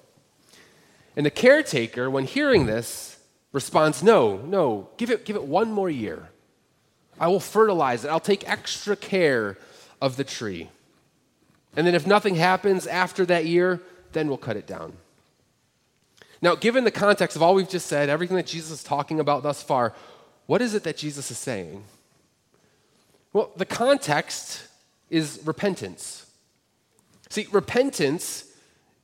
And 1.16 1.26
the 1.26 1.32
caretaker, 1.32 2.10
when 2.10 2.26
hearing 2.26 2.68
this, 2.68 3.18
responds, 3.52 4.02
No, 4.02 4.38
no, 4.38 4.90
give 4.98 5.12
it, 5.12 5.26
give 5.26 5.36
it 5.36 5.44
one 5.44 5.72
more 5.72 5.90
year. 5.90 6.30
I 7.20 7.28
will 7.28 7.40
fertilize 7.40 8.06
it. 8.06 8.10
I'll 8.10 8.20
take 8.20 8.50
extra 8.50 8.96
care 8.96 9.58
of 10.02 10.16
the 10.16 10.24
tree. 10.24 10.70
And 11.76 11.86
then 11.86 11.96
if 11.96 12.08
nothing 12.08 12.36
happens 12.36 12.88
after 12.88 13.26
that 13.26 13.46
year, 13.46 13.82
then 14.14 14.28
we'll 14.28 14.38
cut 14.38 14.58
it 14.58 14.68
down. 14.68 14.94
Now, 16.42 16.56
given 16.56 16.84
the 16.84 16.92
context 16.92 17.36
of 17.36 17.44
all 17.44 17.54
we've 17.54 17.70
just 17.70 17.86
said, 17.86 18.10
everything 18.10 18.38
that 18.38 18.48
Jesus 18.48 18.72
is 18.72 18.84
talking 18.84 19.20
about 19.20 19.44
thus 19.44 19.62
far, 19.62 19.94
what 20.48 20.62
is 20.62 20.74
it 20.74 20.84
that 20.84 20.98
Jesus 20.98 21.30
is 21.30 21.38
saying? 21.38 21.84
Well, 23.34 23.52
the 23.56 23.66
context 23.66 24.64
is 25.10 25.40
repentance. 25.46 26.26
See, 27.30 27.48
repentance 27.52 28.46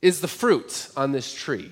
is 0.02 0.22
the 0.22 0.28
fruit 0.28 0.90
on 0.98 1.12
this 1.12 1.34
tree. 1.34 1.72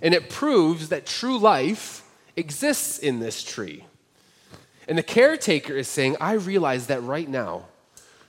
And 0.00 0.14
it 0.14 0.30
proves 0.30 0.90
that 0.90 1.06
true 1.06 1.38
life 1.38 2.04
exists 2.36 2.98
in 2.98 3.18
this 3.18 3.42
tree. 3.42 3.84
And 4.88 4.96
the 4.96 5.02
caretaker 5.02 5.74
is 5.74 5.88
saying, 5.88 6.16
I 6.20 6.34
realize 6.34 6.86
that 6.86 7.02
right 7.02 7.28
now, 7.28 7.64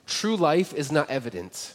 true 0.06 0.36
life 0.36 0.74
is 0.74 0.90
not 0.90 1.10
evident, 1.10 1.74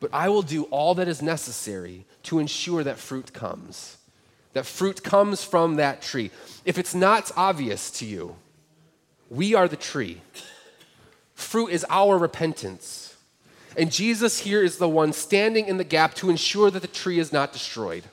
but 0.00 0.10
I 0.12 0.28
will 0.28 0.42
do 0.42 0.64
all 0.64 0.94
that 0.96 1.08
is 1.08 1.22
necessary 1.22 2.04
to 2.24 2.38
ensure 2.38 2.84
that 2.84 2.98
fruit 2.98 3.32
comes. 3.32 3.96
That 4.52 4.66
fruit 4.66 5.02
comes 5.02 5.42
from 5.42 5.76
that 5.76 6.02
tree. 6.02 6.30
If 6.64 6.78
it's 6.78 6.94
not 6.94 7.30
obvious 7.36 7.90
to 7.92 8.04
you, 8.04 8.36
we 9.30 9.54
are 9.54 9.68
the 9.68 9.76
tree. 9.76 10.20
Fruit 11.34 11.68
is 11.68 11.84
our 11.90 12.16
repentance. 12.16 13.16
And 13.76 13.90
Jesus 13.90 14.40
here 14.40 14.62
is 14.62 14.78
the 14.78 14.88
one 14.88 15.12
standing 15.12 15.66
in 15.66 15.78
the 15.78 15.84
gap 15.84 16.14
to 16.14 16.30
ensure 16.30 16.70
that 16.70 16.80
the 16.80 16.88
tree 16.88 17.18
is 17.18 17.32
not 17.32 17.52
destroyed. 17.52 18.04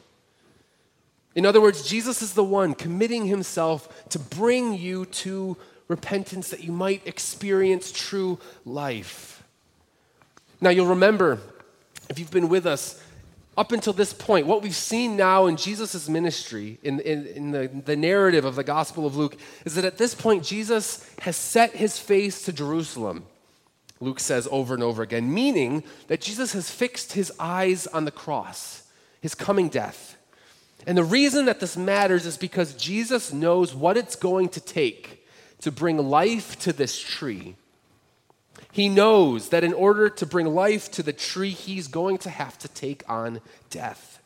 In 1.35 1.45
other 1.45 1.61
words, 1.61 1.87
Jesus 1.87 2.21
is 2.21 2.33
the 2.33 2.43
one 2.43 2.73
committing 2.73 3.27
himself 3.27 4.09
to 4.09 4.19
bring 4.19 4.73
you 4.73 5.05
to 5.05 5.55
repentance 5.87 6.49
that 6.49 6.63
you 6.63 6.71
might 6.71 7.05
experience 7.05 7.91
true 7.91 8.39
life. 8.65 9.43
Now, 10.59 10.69
you'll 10.69 10.87
remember, 10.87 11.39
if 12.09 12.19
you've 12.19 12.31
been 12.31 12.49
with 12.49 12.65
us 12.65 13.01
up 13.61 13.71
until 13.71 13.93
this 13.93 14.11
point, 14.11 14.47
what 14.47 14.63
we've 14.63 14.75
seen 14.75 15.15
now 15.15 15.45
in 15.45 15.55
Jesus' 15.55 16.09
ministry, 16.09 16.79
in, 16.81 16.99
in, 17.01 17.27
in 17.27 17.51
the, 17.51 17.67
the 17.85 17.95
narrative 17.95 18.43
of 18.43 18.55
the 18.55 18.63
Gospel 18.63 19.05
of 19.05 19.15
Luke, 19.15 19.37
is 19.65 19.75
that 19.75 19.85
at 19.85 19.99
this 19.99 20.15
point, 20.15 20.43
Jesus 20.43 21.07
has 21.19 21.35
set 21.35 21.75
his 21.75 21.99
face 21.99 22.43
to 22.45 22.51
Jerusalem. 22.51 23.23
Luke 23.99 24.19
says 24.19 24.47
over 24.49 24.73
and 24.73 24.81
over 24.81 25.03
again, 25.03 25.31
meaning 25.31 25.83
that 26.07 26.21
Jesus 26.21 26.53
has 26.53 26.71
fixed 26.71 27.13
his 27.13 27.31
eyes 27.39 27.85
on 27.85 28.05
the 28.05 28.09
cross, 28.09 28.87
his 29.21 29.35
coming 29.35 29.69
death. 29.69 30.17
And 30.87 30.97
the 30.97 31.03
reason 31.03 31.45
that 31.45 31.59
this 31.59 31.77
matters 31.77 32.25
is 32.25 32.37
because 32.37 32.73
Jesus 32.73 33.31
knows 33.31 33.75
what 33.75 33.95
it's 33.95 34.15
going 34.15 34.49
to 34.49 34.59
take 34.59 35.23
to 35.59 35.71
bring 35.71 35.99
life 35.99 36.57
to 36.61 36.73
this 36.73 36.99
tree. 36.99 37.55
He 38.71 38.87
knows 38.87 39.49
that 39.49 39.63
in 39.63 39.73
order 39.73 40.09
to 40.09 40.25
bring 40.25 40.47
life 40.47 40.89
to 40.91 41.03
the 41.03 41.13
tree, 41.13 41.49
he's 41.49 41.87
going 41.87 42.17
to 42.19 42.29
have 42.29 42.57
to 42.59 42.67
take 42.69 43.03
on 43.09 43.41
death. 43.69 44.21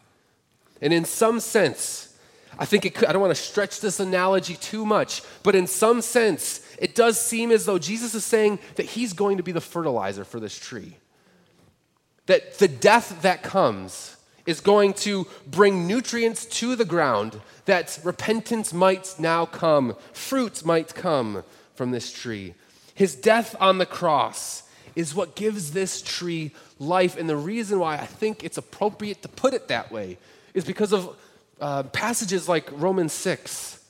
And 0.81 0.93
in 0.93 1.05
some 1.05 1.39
sense, 1.39 2.15
I 2.57 2.65
think 2.65 2.85
it 2.85 2.95
could, 2.95 3.07
I 3.07 3.11
don't 3.11 3.21
want 3.21 3.35
to 3.35 3.41
stretch 3.41 3.81
this 3.81 3.99
analogy 3.99 4.55
too 4.55 4.85
much, 4.85 5.23
but 5.43 5.55
in 5.55 5.67
some 5.67 6.01
sense, 6.01 6.61
it 6.79 6.95
does 6.95 7.19
seem 7.19 7.51
as 7.51 7.65
though 7.65 7.79
Jesus 7.79 8.13
is 8.13 8.23
saying 8.23 8.59
that 8.75 8.85
he's 8.85 9.13
going 9.13 9.37
to 9.37 9.43
be 9.43 9.51
the 9.51 9.61
fertilizer 9.61 10.23
for 10.23 10.39
this 10.39 10.57
tree. 10.57 10.97
That 12.27 12.59
the 12.59 12.67
death 12.67 13.21
that 13.23 13.43
comes 13.43 14.15
is 14.45 14.61
going 14.61 14.93
to 14.93 15.27
bring 15.47 15.87
nutrients 15.87 16.45
to 16.45 16.75
the 16.75 16.85
ground 16.85 17.41
that 17.65 17.99
repentance 18.03 18.73
might 18.73 19.15
now 19.17 19.45
come, 19.45 19.95
fruit 20.13 20.63
might 20.63 20.93
come 20.93 21.43
from 21.73 21.91
this 21.91 22.11
tree. 22.11 22.53
His 22.95 23.15
death 23.15 23.55
on 23.59 23.77
the 23.77 23.85
cross 23.85 24.63
is 24.95 25.13
what 25.13 25.35
gives 25.35 25.71
this 25.71 26.01
tree 26.01 26.51
life. 26.79 27.17
And 27.17 27.29
the 27.29 27.35
reason 27.35 27.77
why 27.77 27.95
I 27.95 28.05
think 28.05 28.43
it's 28.43 28.57
appropriate 28.57 29.21
to 29.21 29.27
put 29.27 29.53
it 29.53 29.67
that 29.67 29.91
way 29.91 30.17
is 30.53 30.65
because 30.65 30.93
of 30.93 31.15
uh, 31.61 31.83
passages 31.83 32.49
like 32.49 32.67
Romans 32.71 33.13
6 33.13 33.83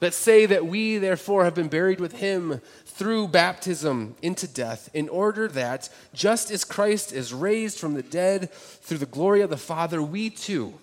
that 0.00 0.14
say 0.14 0.46
that 0.46 0.66
we, 0.66 0.98
therefore, 0.98 1.44
have 1.44 1.54
been 1.54 1.68
buried 1.68 2.00
with 2.00 2.12
him 2.12 2.60
through 2.86 3.28
baptism 3.28 4.14
into 4.20 4.46
death, 4.48 4.90
in 4.92 5.08
order 5.08 5.46
that, 5.48 5.88
just 6.12 6.50
as 6.50 6.64
Christ 6.64 7.12
is 7.12 7.32
raised 7.32 7.78
from 7.78 7.94
the 7.94 8.02
dead 8.02 8.50
through 8.50 8.98
the 8.98 9.06
glory 9.06 9.42
of 9.42 9.50
the 9.50 9.56
Father, 9.56 10.02
we 10.02 10.28
too 10.30 10.74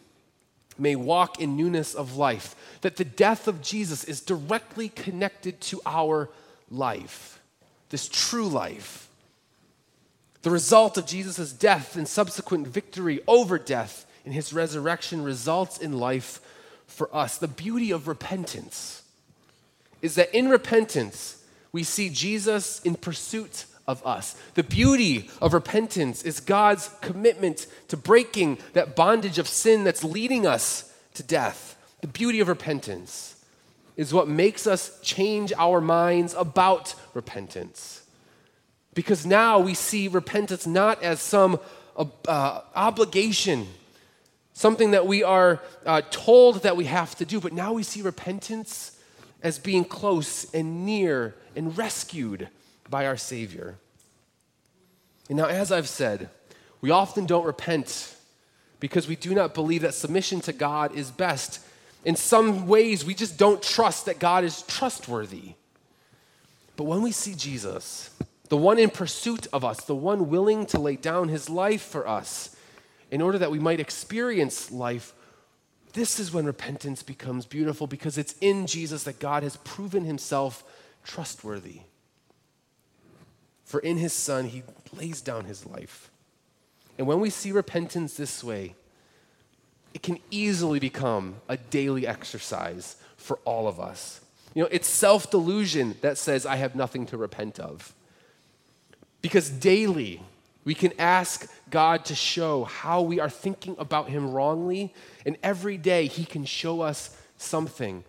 may 0.79 0.95
walk 0.95 1.39
in 1.39 1.57
newness 1.57 1.93
of 1.93 2.15
life. 2.15 2.55
That 2.81 2.95
the 2.95 3.05
death 3.05 3.47
of 3.47 3.61
Jesus 3.61 4.03
is 4.03 4.21
directly 4.21 4.89
connected 4.89 5.59
to 5.61 5.81
our 5.85 6.29
life, 6.69 7.36
this 7.89 8.07
true 8.07 8.47
life. 8.47 9.09
The 10.41 10.49
result 10.49 10.97
of 10.97 11.05
Jesus' 11.05 11.51
death 11.51 11.95
and 11.95 12.07
subsequent 12.07 12.67
victory 12.67 13.21
over 13.27 13.57
death 13.57 14.05
in 14.25 14.31
his 14.31 14.53
resurrection 14.53 15.23
results 15.23 15.77
in 15.77 15.93
life 15.93 16.39
for 16.85 17.13
us. 17.15 17.37
The 17.37 17.47
beauty 17.47 17.91
of 17.91 18.07
repentance 18.07 19.03
is 20.01 20.15
that 20.15 20.33
in 20.33 20.49
repentance, 20.49 21.43
we 21.71 21.83
see 21.83 22.09
Jesus 22.09 22.79
in 22.81 22.95
pursuit 22.95 23.65
of 23.87 24.05
us. 24.05 24.35
The 24.53 24.63
beauty 24.63 25.29
of 25.41 25.53
repentance 25.53 26.23
is 26.23 26.39
God's 26.39 26.89
commitment 27.01 27.67
to 27.87 27.97
breaking 27.97 28.59
that 28.73 28.95
bondage 28.95 29.39
of 29.39 29.47
sin 29.47 29.83
that's 29.83 30.03
leading 30.03 30.45
us 30.45 30.93
to 31.15 31.23
death. 31.23 31.75
The 32.01 32.07
beauty 32.07 32.39
of 32.41 32.47
repentance 32.47 33.36
is 33.97 34.13
what 34.13 34.29
makes 34.29 34.65
us 34.65 34.97
change 35.01 35.51
our 35.57 35.81
minds 35.81 36.33
about 36.37 36.95
repentance. 37.13 38.03
Because 38.93 39.25
now 39.25 39.59
we 39.59 39.73
see 39.73 40.07
repentance 40.07 40.65
not 40.65 41.03
as 41.03 41.19
some 41.19 41.59
uh, 41.97 42.05
uh 42.27 42.61
obligation, 42.75 43.67
something 44.53 44.91
that 44.91 45.05
we 45.05 45.23
are 45.23 45.59
uh, 45.85 46.01
told 46.11 46.61
that 46.63 46.77
we 46.77 46.85
have 46.85 47.15
to 47.15 47.25
do, 47.25 47.41
but 47.41 47.51
now 47.51 47.73
we 47.73 47.83
see 47.83 48.01
repentance 48.01 48.97
as 49.43 49.59
being 49.59 49.83
close 49.83 50.51
and 50.53 50.85
near 50.85 51.35
and 51.55 51.77
rescued 51.77 52.47
by 52.89 53.05
our 53.05 53.17
Savior. 53.17 53.75
And 55.29 55.37
now, 55.37 55.45
as 55.45 55.71
I've 55.71 55.89
said, 55.89 56.29
we 56.81 56.91
often 56.91 57.25
don't 57.25 57.45
repent 57.45 58.15
because 58.79 59.07
we 59.07 59.15
do 59.15 59.33
not 59.33 59.53
believe 59.53 59.81
that 59.81 59.93
submission 59.93 60.39
to 60.41 60.53
God 60.53 60.95
is 60.95 61.11
best. 61.11 61.59
In 62.05 62.15
some 62.15 62.67
ways, 62.67 63.03
we 63.03 63.13
just 63.13 63.37
don't 63.37 63.61
trust 63.61 64.05
that 64.05 64.19
God 64.19 64.43
is 64.43 64.61
trustworthy. 64.63 65.53
But 66.75 66.85
when 66.85 67.01
we 67.01 67.11
see 67.11 67.33
Jesus, 67.33 68.11
the 68.49 68.57
one 68.57 68.79
in 68.79 68.89
pursuit 68.89 69.47
of 69.51 69.65
us, 69.65 69.83
the 69.83 69.95
one 69.95 70.29
willing 70.29 70.65
to 70.67 70.79
lay 70.79 70.95
down 70.95 71.27
his 71.27 71.49
life 71.49 71.81
for 71.81 72.07
us 72.07 72.55
in 73.11 73.21
order 73.21 73.37
that 73.37 73.51
we 73.51 73.59
might 73.59 73.79
experience 73.79 74.71
life, 74.71 75.13
this 75.93 76.19
is 76.19 76.31
when 76.31 76.45
repentance 76.45 77.01
becomes 77.01 77.45
beautiful 77.45 77.87
because 77.87 78.17
it's 78.17 78.35
in 78.39 78.67
Jesus 78.67 79.03
that 79.03 79.19
God 79.19 79.43
has 79.43 79.57
proven 79.57 80.05
himself 80.05 80.63
trustworthy. 81.03 81.81
For 83.65 83.79
in 83.79 83.97
his 83.97 84.13
Son, 84.13 84.45
he 84.45 84.63
lays 84.93 85.21
down 85.21 85.45
his 85.45 85.65
life. 85.65 86.09
And 86.97 87.07
when 87.07 87.19
we 87.19 87.29
see 87.29 87.51
repentance 87.51 88.15
this 88.15 88.43
way, 88.43 88.75
it 89.93 90.03
can 90.03 90.19
easily 90.29 90.79
become 90.79 91.35
a 91.47 91.57
daily 91.57 92.05
exercise 92.05 92.97
for 93.15 93.39
all 93.45 93.67
of 93.67 93.79
us. 93.79 94.21
You 94.53 94.63
know, 94.63 94.69
it's 94.71 94.87
self 94.87 95.29
delusion 95.29 95.95
that 96.01 96.17
says, 96.17 96.45
I 96.45 96.55
have 96.55 96.75
nothing 96.75 97.05
to 97.07 97.17
repent 97.17 97.59
of. 97.59 97.93
Because 99.21 99.49
daily, 99.49 100.21
we 100.63 100.73
can 100.73 100.93
ask 100.99 101.51
God 101.69 102.05
to 102.05 102.15
show 102.15 102.63
how 102.63 103.01
we 103.01 103.19
are 103.19 103.29
thinking 103.29 103.75
about 103.79 104.09
Him 104.09 104.31
wrongly, 104.31 104.93
and 105.25 105.37
every 105.43 105.77
day 105.77 106.07
He 106.07 106.25
can 106.25 106.45
show 106.45 106.81
us 106.81 107.15
something. 107.37 108.03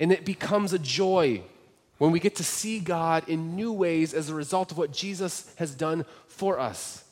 And 0.00 0.12
it 0.12 0.24
becomes 0.24 0.72
a 0.72 0.78
joy 0.78 1.42
when 1.98 2.12
we 2.12 2.20
get 2.20 2.36
to 2.36 2.44
see 2.44 2.78
God 2.78 3.28
in 3.28 3.56
new 3.56 3.72
ways 3.72 4.14
as 4.14 4.28
a 4.28 4.34
result 4.34 4.70
of 4.70 4.78
what 4.78 4.92
Jesus 4.92 5.52
has 5.56 5.74
done 5.74 6.04
for 6.28 6.58
us. 6.58 7.04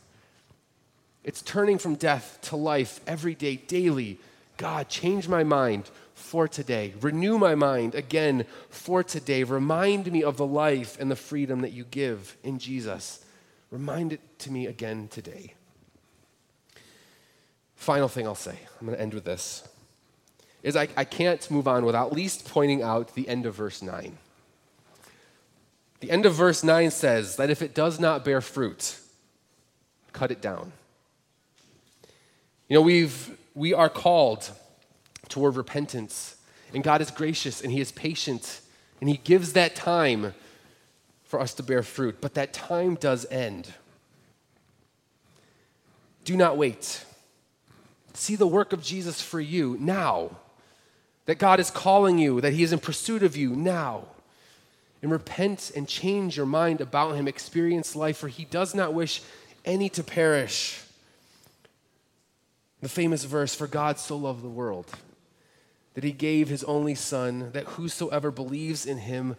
It's 1.27 1.43
turning 1.43 1.79
from 1.79 1.97
death 1.97 2.39
to 2.43 2.57
life 2.57 3.01
every 3.05 3.35
day, 3.35 3.57
daily. 3.57 4.21
God, 4.59 4.89
change 4.89 5.29
my 5.29 5.43
mind 5.43 5.91
for 6.15 6.47
today. 6.47 6.95
Renew 7.01 7.37
my 7.37 7.57
mind 7.57 7.97
again 7.97 8.47
for 8.71 9.03
today. 9.03 9.43
Remind 9.43 10.11
me 10.13 10.23
of 10.23 10.37
the 10.37 10.47
life 10.47 10.97
and 11.01 11.11
the 11.11 11.17
freedom 11.17 11.63
that 11.63 11.73
you 11.73 11.83
give 11.83 12.37
in 12.45 12.61
Jesus. 12.61 13.25
Remind 13.73 14.13
it 14.13 14.21
to 14.39 14.53
me 14.53 14.67
again 14.67 15.09
today. 15.09 15.55
Final 17.75 18.07
thing 18.07 18.25
I'll 18.25 18.37
say, 18.37 18.61
I'm 18.81 18.87
going 18.87 18.97
to 18.97 19.03
end 19.03 19.13
with 19.13 19.25
this, 19.25 19.69
is 20.63 20.77
I, 20.77 20.87
I 20.97 21.03
can't 21.03 21.51
move 21.51 21.67
on 21.67 21.85
without 21.85 22.07
at 22.07 22.13
least 22.13 22.49
pointing 22.49 22.83
out 22.83 23.17
the 23.17 23.29
end 23.29 23.47
of 23.47 23.57
verse 23.57 23.83
9. 23.83 24.17
The 25.99 26.11
end 26.13 26.25
of 26.25 26.35
verse 26.35 26.63
9 26.63 26.93
says 26.93 27.35
that 27.35 27.51
if 27.51 27.63
it 27.63 27.75
does 27.75 27.99
not 27.99 28.25
bear 28.25 28.41
fruit, 28.41 29.01
cut 30.13 30.31
it 30.31 30.41
down. 30.41 30.71
You 32.69 32.75
know, 32.75 32.83
we've, 32.83 33.37
we 33.55 33.73
are 33.75 33.89
called 33.89 34.51
toward 35.29 35.57
repentance, 35.57 36.37
and 36.75 36.83
God 36.83 37.01
is 37.01 37.11
gracious 37.11 37.63
and 37.63 37.73
He 37.73 37.81
is 37.81 37.93
patient, 37.93 38.61
and 39.01 39.09
He 39.09 39.19
gives 39.19 39.53
that 39.53 39.77
time 39.77 40.35
for 41.25 41.41
us 41.41 41.55
to 41.55 41.63
bear 41.63 41.83
fruit, 41.83 42.17
but 42.21 42.35
that 42.35 42.53
time 42.53 42.95
does 42.95 43.27
end. 43.31 43.73
Do 46.25 46.37
not 46.37 46.57
wait. 46.57 47.05
See 48.15 48.35
the 48.35 48.47
work 48.47 48.73
of 48.73 48.83
Jesus 48.83 49.21
for 49.21 49.41
you 49.41 49.77
now. 49.79 50.31
That 51.27 51.39
God 51.39 51.61
is 51.61 51.71
calling 51.71 52.19
you, 52.19 52.41
that 52.41 52.53
He 52.53 52.63
is 52.63 52.73
in 52.73 52.79
pursuit 52.79 53.23
of 53.23 53.37
you 53.37 53.51
now. 53.51 54.05
And 55.03 55.11
repent 55.11 55.71
and 55.77 55.87
change 55.87 56.37
your 56.37 56.47
mind 56.47 56.81
about 56.81 57.15
Him. 57.15 57.29
Experience 57.29 57.95
life, 57.95 58.17
for 58.17 58.29
He 58.29 58.45
does 58.45 58.75
not 58.75 58.95
wish 58.95 59.23
any 59.65 59.89
to 59.91 60.03
perish. 60.03 60.83
The 62.81 62.89
famous 62.89 63.25
verse, 63.25 63.55
For 63.55 63.67
God 63.67 63.99
so 63.99 64.17
loved 64.17 64.43
the 64.43 64.49
world, 64.49 64.87
that 65.95 66.05
He 66.05 66.13
gave 66.13 66.49
His 66.49 66.65
only 66.65 66.95
Son, 66.95 67.51
that 67.53 67.65
whosoever 67.65 68.31
believes 68.31 68.87
in 68.87 68.99
Him 68.99 69.37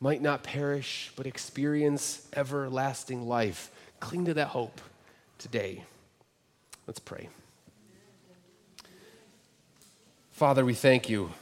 might 0.00 0.22
not 0.22 0.42
perish, 0.42 1.12
but 1.16 1.26
experience 1.26 2.26
everlasting 2.34 3.26
life. 3.26 3.70
Cling 4.00 4.24
to 4.26 4.34
that 4.34 4.48
hope 4.48 4.80
today. 5.38 5.84
Let's 6.86 7.00
pray. 7.00 7.28
Father, 10.30 10.64
we 10.64 10.74
thank 10.74 11.08
you 11.08 11.32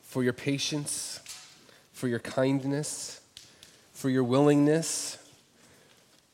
for 0.00 0.24
your 0.24 0.32
patience, 0.32 1.20
for 1.92 2.08
your 2.08 2.18
kindness, 2.18 3.20
for 3.92 4.08
your 4.08 4.24
willingness 4.24 5.18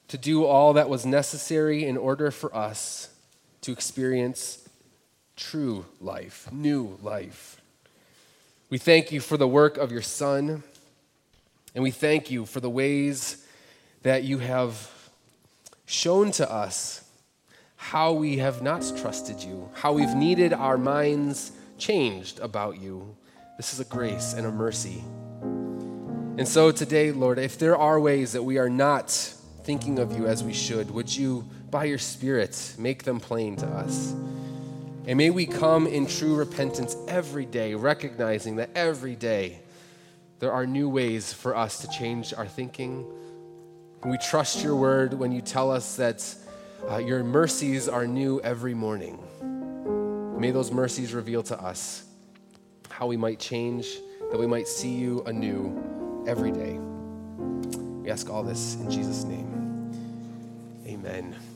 to 0.08 0.16
do 0.16 0.44
all 0.44 0.74
that 0.74 0.88
was 0.88 1.04
necessary 1.04 1.84
in 1.84 1.96
order 1.96 2.30
for 2.30 2.54
us 2.54 3.11
to 3.62 3.72
experience 3.72 4.68
true 5.36 5.86
life, 6.00 6.48
new 6.52 6.98
life. 7.02 7.60
We 8.70 8.78
thank 8.78 9.10
you 9.12 9.20
for 9.20 9.36
the 9.36 9.48
work 9.48 9.76
of 9.76 9.90
your 9.90 10.02
Son, 10.02 10.62
and 11.74 11.82
we 11.82 11.90
thank 11.90 12.30
you 12.30 12.44
for 12.44 12.60
the 12.60 12.70
ways 12.70 13.46
that 14.02 14.24
you 14.24 14.38
have 14.38 14.90
shown 15.86 16.30
to 16.32 16.50
us 16.50 17.08
how 17.76 18.12
we 18.12 18.38
have 18.38 18.62
not 18.62 18.84
trusted 18.96 19.42
you, 19.42 19.68
how 19.74 19.92
we've 19.92 20.14
needed 20.14 20.52
our 20.52 20.78
minds 20.78 21.52
changed 21.78 22.38
about 22.38 22.80
you. 22.80 23.16
This 23.56 23.72
is 23.72 23.80
a 23.80 23.84
grace 23.84 24.34
and 24.34 24.46
a 24.46 24.50
mercy. 24.52 25.02
And 26.38 26.48
so 26.48 26.72
today, 26.72 27.12
Lord, 27.12 27.38
if 27.38 27.58
there 27.58 27.76
are 27.76 28.00
ways 28.00 28.32
that 28.32 28.42
we 28.42 28.56
are 28.58 28.70
not 28.70 29.10
thinking 29.64 29.98
of 29.98 30.16
you 30.16 30.26
as 30.26 30.42
we 30.42 30.52
should, 30.52 30.90
would 30.90 31.14
you, 31.14 31.44
by 31.72 31.84
your 31.84 31.98
Spirit, 31.98 32.76
make 32.78 33.02
them 33.02 33.18
plain 33.18 33.56
to 33.56 33.66
us? 33.66 34.12
And 35.06 35.16
may 35.16 35.30
we 35.30 35.46
come 35.46 35.88
in 35.88 36.06
true 36.06 36.36
repentance 36.36 36.94
every 37.08 37.46
day, 37.46 37.74
recognizing 37.74 38.56
that 38.56 38.70
every 38.76 39.16
day 39.16 39.58
there 40.38 40.52
are 40.52 40.66
new 40.66 40.88
ways 40.88 41.32
for 41.32 41.56
us 41.56 41.78
to 41.80 41.88
change 41.88 42.32
our 42.34 42.46
thinking. 42.46 43.04
we 44.04 44.18
trust 44.18 44.62
your 44.62 44.76
word 44.76 45.14
when 45.14 45.32
you 45.32 45.40
tell 45.40 45.70
us 45.70 45.96
that 45.96 46.34
uh, 46.90 46.98
your 46.98 47.24
mercies 47.24 47.88
are 47.88 48.06
new 48.06 48.40
every 48.42 48.74
morning. 48.74 49.18
May 50.38 50.50
those 50.50 50.70
mercies 50.70 51.14
reveal 51.14 51.42
to 51.44 51.60
us 51.60 52.04
how 52.90 53.06
we 53.06 53.16
might 53.16 53.38
change, 53.38 53.86
that 54.30 54.38
we 54.38 54.46
might 54.46 54.68
see 54.68 54.92
you 54.92 55.22
anew 55.24 56.24
every 56.26 56.52
day. 56.52 56.78
We 58.02 58.10
ask 58.10 58.28
all 58.28 58.42
this 58.42 58.74
in 58.74 58.90
Jesus' 58.90 59.24
name. 59.24 59.48
Amen. 60.86 61.51